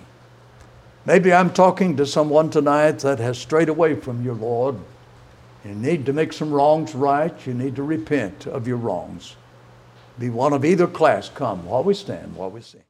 Maybe 1.06 1.34
I'm 1.34 1.52
talking 1.52 1.98
to 1.98 2.06
someone 2.06 2.50
tonight 2.50 3.00
that 3.00 3.20
has 3.20 3.38
strayed 3.38 3.70
away 3.70 3.96
from 3.96 4.24
your 4.24 4.36
Lord. 4.36 4.78
You 5.64 5.76
need 5.76 6.06
to 6.08 6.14
make 6.14 6.34
some 6.34 6.52
wrongs 6.52 6.96
right. 6.96 7.34
You 7.46 7.54
need 7.54 7.76
to 7.76 7.84
repent 7.84 8.48
of 8.48 8.68
your 8.68 8.78
wrongs 8.78 9.36
be 10.20 10.30
one 10.30 10.54
of 10.54 10.64
either 10.64 10.88
class 10.88 11.30
come 11.30 11.66
while 11.66 11.84
we 11.84 11.94
stand, 11.94 12.36
while 12.36 12.50
we 12.50 12.62
sing. 12.62 12.85